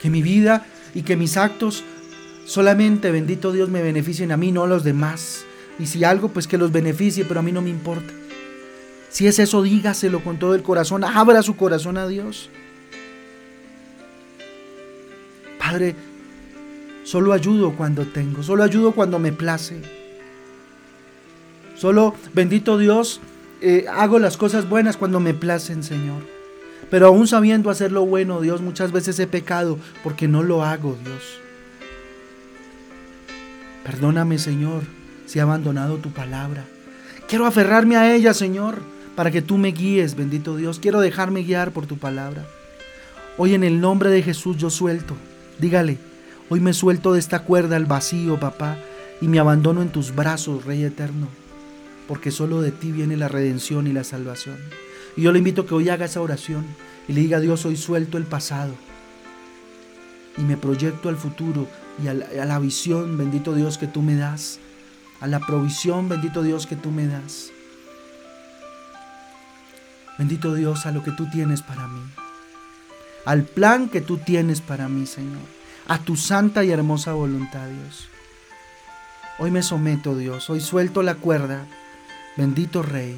Que 0.04 0.10
mi 0.10 0.20
vida 0.20 0.66
y 0.94 1.00
que 1.00 1.16
mis 1.16 1.38
actos 1.38 1.82
solamente, 2.44 3.10
bendito 3.10 3.52
Dios, 3.52 3.70
me 3.70 3.80
beneficien 3.80 4.32
a 4.32 4.36
mí, 4.36 4.52
no 4.52 4.64
a 4.64 4.66
los 4.66 4.84
demás. 4.84 5.46
Y 5.78 5.86
si 5.86 6.04
algo, 6.04 6.28
pues 6.28 6.46
que 6.46 6.58
los 6.58 6.72
beneficie, 6.72 7.24
pero 7.24 7.40
a 7.40 7.42
mí 7.42 7.52
no 7.52 7.62
me 7.62 7.70
importa. 7.70 8.12
Si 9.08 9.26
es 9.26 9.38
eso, 9.38 9.62
dígaselo 9.62 10.22
con 10.22 10.38
todo 10.38 10.54
el 10.54 10.62
corazón, 10.62 11.04
abra 11.04 11.42
su 11.42 11.56
corazón 11.56 11.96
a 11.96 12.06
Dios. 12.06 12.50
Padre, 15.58 15.96
solo 17.04 17.32
ayudo 17.32 17.74
cuando 17.74 18.04
tengo, 18.04 18.42
solo 18.42 18.62
ayudo 18.62 18.92
cuando 18.92 19.18
me 19.18 19.32
place. 19.32 19.80
Solo, 21.76 22.14
bendito 22.34 22.76
Dios, 22.76 23.22
eh, 23.62 23.86
hago 23.90 24.18
las 24.18 24.36
cosas 24.36 24.68
buenas 24.68 24.98
cuando 24.98 25.18
me 25.18 25.32
placen, 25.32 25.82
Señor. 25.82 26.33
Pero 26.90 27.06
aún 27.06 27.26
sabiendo 27.26 27.70
hacer 27.70 27.92
lo 27.92 28.06
bueno, 28.06 28.40
Dios, 28.40 28.60
muchas 28.60 28.92
veces 28.92 29.18
he 29.18 29.26
pecado 29.26 29.78
porque 30.02 30.28
no 30.28 30.42
lo 30.42 30.64
hago, 30.64 30.96
Dios. 31.04 31.40
Perdóname, 33.84 34.38
Señor, 34.38 34.82
si 35.26 35.38
he 35.38 35.42
abandonado 35.42 35.98
tu 35.98 36.10
palabra. 36.10 36.64
Quiero 37.28 37.46
aferrarme 37.46 37.96
a 37.96 38.14
ella, 38.14 38.32
Señor, 38.32 38.82
para 39.14 39.30
que 39.30 39.42
tú 39.42 39.58
me 39.58 39.72
guíes, 39.72 40.14
bendito 40.14 40.56
Dios. 40.56 40.78
Quiero 40.78 41.00
dejarme 41.00 41.42
guiar 41.42 41.72
por 41.72 41.86
tu 41.86 41.98
palabra. 41.98 42.46
Hoy 43.36 43.54
en 43.54 43.64
el 43.64 43.80
nombre 43.80 44.10
de 44.10 44.22
Jesús 44.22 44.56
yo 44.56 44.70
suelto. 44.70 45.14
Dígale, 45.58 45.98
hoy 46.48 46.60
me 46.60 46.72
suelto 46.72 47.12
de 47.12 47.20
esta 47.20 47.40
cuerda 47.40 47.76
al 47.76 47.86
vacío, 47.86 48.38
papá, 48.38 48.78
y 49.20 49.28
me 49.28 49.38
abandono 49.38 49.82
en 49.82 49.90
tus 49.90 50.14
brazos, 50.14 50.64
Rey 50.64 50.84
eterno, 50.84 51.28
porque 52.08 52.30
solo 52.30 52.60
de 52.60 52.70
ti 52.70 52.92
viene 52.92 53.16
la 53.16 53.28
redención 53.28 53.86
y 53.86 53.92
la 53.92 54.04
salvación. 54.04 54.56
Y 55.16 55.22
yo 55.22 55.32
le 55.32 55.38
invito 55.38 55.66
que 55.66 55.74
hoy 55.74 55.88
haga 55.88 56.06
esa 56.06 56.20
oración 56.20 56.64
y 57.08 57.12
le 57.12 57.20
diga 57.20 57.38
a 57.38 57.40
Dios, 57.40 57.64
hoy 57.64 57.76
suelto 57.76 58.18
el 58.18 58.24
pasado 58.24 58.74
y 60.36 60.42
me 60.42 60.56
proyecto 60.56 61.08
al 61.08 61.16
futuro 61.16 61.68
y 62.02 62.08
a 62.08 62.14
la, 62.14 62.26
a 62.42 62.44
la 62.44 62.58
visión, 62.58 63.16
bendito 63.16 63.54
Dios, 63.54 63.78
que 63.78 63.86
tú 63.86 64.02
me 64.02 64.16
das 64.16 64.58
a 65.20 65.26
la 65.26 65.40
provisión, 65.40 66.08
bendito 66.08 66.42
Dios, 66.42 66.66
que 66.66 66.76
tú 66.76 66.90
me 66.90 67.06
das. 67.06 67.50
Bendito 70.18 70.52
Dios, 70.54 70.84
a 70.84 70.92
lo 70.92 71.02
que 71.02 71.12
tú 71.12 71.30
tienes 71.30 71.62
para 71.62 71.88
mí. 71.88 72.02
Al 73.24 73.44
plan 73.44 73.88
que 73.88 74.02
tú 74.02 74.18
tienes 74.18 74.60
para 74.60 74.88
mí, 74.88 75.06
Señor. 75.06 75.40
A 75.88 75.98
tu 75.98 76.16
santa 76.16 76.62
y 76.62 76.70
hermosa 76.70 77.14
voluntad, 77.14 77.66
Dios. 77.68 78.08
Hoy 79.38 79.50
me 79.50 79.62
someto, 79.62 80.14
Dios. 80.14 80.50
Hoy 80.50 80.60
suelto 80.60 81.02
la 81.02 81.14
cuerda. 81.14 81.66
Bendito 82.36 82.82
Rey. 82.82 83.16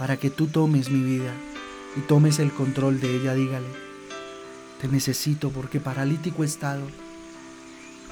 Para 0.00 0.16
que 0.16 0.30
tú 0.30 0.48
tomes 0.48 0.90
mi 0.90 1.02
vida 1.02 1.30
y 1.94 2.00
tomes 2.00 2.40
el 2.40 2.50
control 2.50 3.00
de 3.00 3.14
ella. 3.14 3.34
Dígale. 3.34 3.68
Te 4.80 4.88
necesito 4.88 5.50
porque 5.50 5.78
paralítico 5.78 6.42
he 6.42 6.46
estado. 6.46 6.82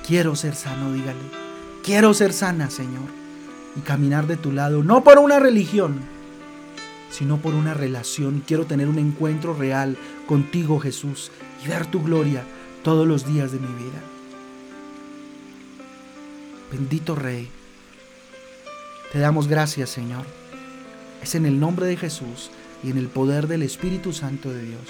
Quiero 0.07 0.37
ser 0.37 0.55
sano, 0.55 0.93
dígale. 0.93 1.19
Quiero 1.83 2.13
ser 2.13 2.35
sana, 2.35 2.69
Señor, 2.69 3.09
y 3.75 3.81
caminar 3.81 4.27
de 4.27 4.37
tu 4.37 4.53
lado, 4.53 4.85
no 4.85 5.03
por 5.03 5.19
una 5.19 5.39
religión, 5.39 6.01
sino 7.11 7.39
por 7.39 7.55
una 7.55 7.73
relación. 7.73 8.43
Quiero 8.47 8.67
tener 8.67 8.89
un 8.89 8.99
encuentro 8.99 9.55
real 9.55 9.97
contigo, 10.27 10.79
Jesús, 10.81 11.31
y 11.65 11.69
ver 11.69 11.87
tu 11.87 12.03
gloria 12.03 12.45
todos 12.83 13.07
los 13.07 13.27
días 13.27 13.51
de 13.51 13.61
mi 13.61 13.69
vida. 13.69 14.03
Bendito 16.71 17.15
Rey, 17.15 17.49
te 19.11 19.19
damos 19.21 19.49
gracias, 19.49 19.89
Señor. 19.89 20.38
Es 21.23 21.35
en 21.35 21.47
el 21.47 21.59
nombre 21.61 21.87
de 21.87 21.97
Jesús 21.97 22.51
y 22.83 22.91
en 22.91 22.99
el 22.99 23.09
poder 23.09 23.49
del 23.49 23.63
Espíritu 23.63 24.13
Santo 24.13 24.51
de 24.51 24.63
Dios 24.63 24.81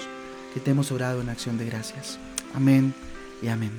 que 0.53 0.59
te 0.59 0.71
hemos 0.71 0.91
orado 0.91 1.21
en 1.21 1.29
acción 1.29 1.57
de 1.57 1.65
gracias. 1.65 2.19
Amén 2.53 2.93
y 3.41 3.47
amén. 3.47 3.71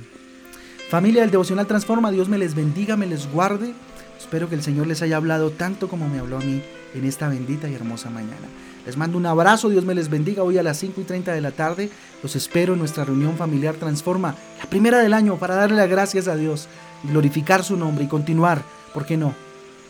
Familia 0.89 1.21
del 1.21 1.31
Devocional 1.31 1.67
Transforma, 1.67 2.11
Dios 2.11 2.29
me 2.29 2.37
les 2.37 2.55
bendiga, 2.55 2.97
me 2.97 3.07
les 3.07 3.31
guarde. 3.31 3.73
Espero 4.19 4.49
que 4.49 4.55
el 4.55 4.63
Señor 4.63 4.87
les 4.87 5.01
haya 5.01 5.17
hablado 5.17 5.51
tanto 5.51 5.87
como 5.87 6.07
me 6.07 6.19
habló 6.19 6.37
a 6.37 6.41
mí 6.41 6.61
en 6.93 7.05
esta 7.05 7.29
bendita 7.29 7.69
y 7.69 7.73
hermosa 7.73 8.09
mañana. 8.09 8.47
Les 8.85 8.97
mando 8.97 9.17
un 9.17 9.25
abrazo, 9.25 9.69
Dios 9.69 9.85
me 9.85 9.95
les 9.95 10.09
bendiga 10.09 10.43
hoy 10.43 10.57
a 10.57 10.63
las 10.63 10.77
5 10.79 11.01
y 11.01 11.03
30 11.03 11.33
de 11.33 11.41
la 11.41 11.51
tarde. 11.51 11.89
Los 12.23 12.35
espero 12.35 12.73
en 12.73 12.79
nuestra 12.79 13.05
reunión 13.05 13.37
familiar 13.37 13.75
Transforma, 13.75 14.35
la 14.59 14.69
primera 14.69 14.99
del 14.99 15.13
año, 15.13 15.37
para 15.37 15.55
darle 15.55 15.77
las 15.77 15.89
gracias 15.89 16.27
a 16.27 16.35
Dios, 16.35 16.67
glorificar 17.03 17.63
su 17.63 17.77
nombre 17.77 18.05
y 18.05 18.07
continuar, 18.07 18.63
¿por 18.93 19.05
qué 19.05 19.17
no?, 19.17 19.33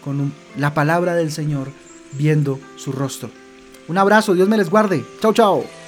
con 0.03 0.33
la 0.57 0.73
palabra 0.73 1.13
del 1.13 1.31
Señor, 1.31 1.71
viendo 2.13 2.59
su 2.75 2.91
rostro. 2.91 3.29
Un 3.87 3.97
abrazo, 3.97 4.33
Dios 4.33 4.47
me 4.47 4.57
les 4.57 4.69
guarde. 4.69 5.03
Chao, 5.21 5.33
chao. 5.33 5.80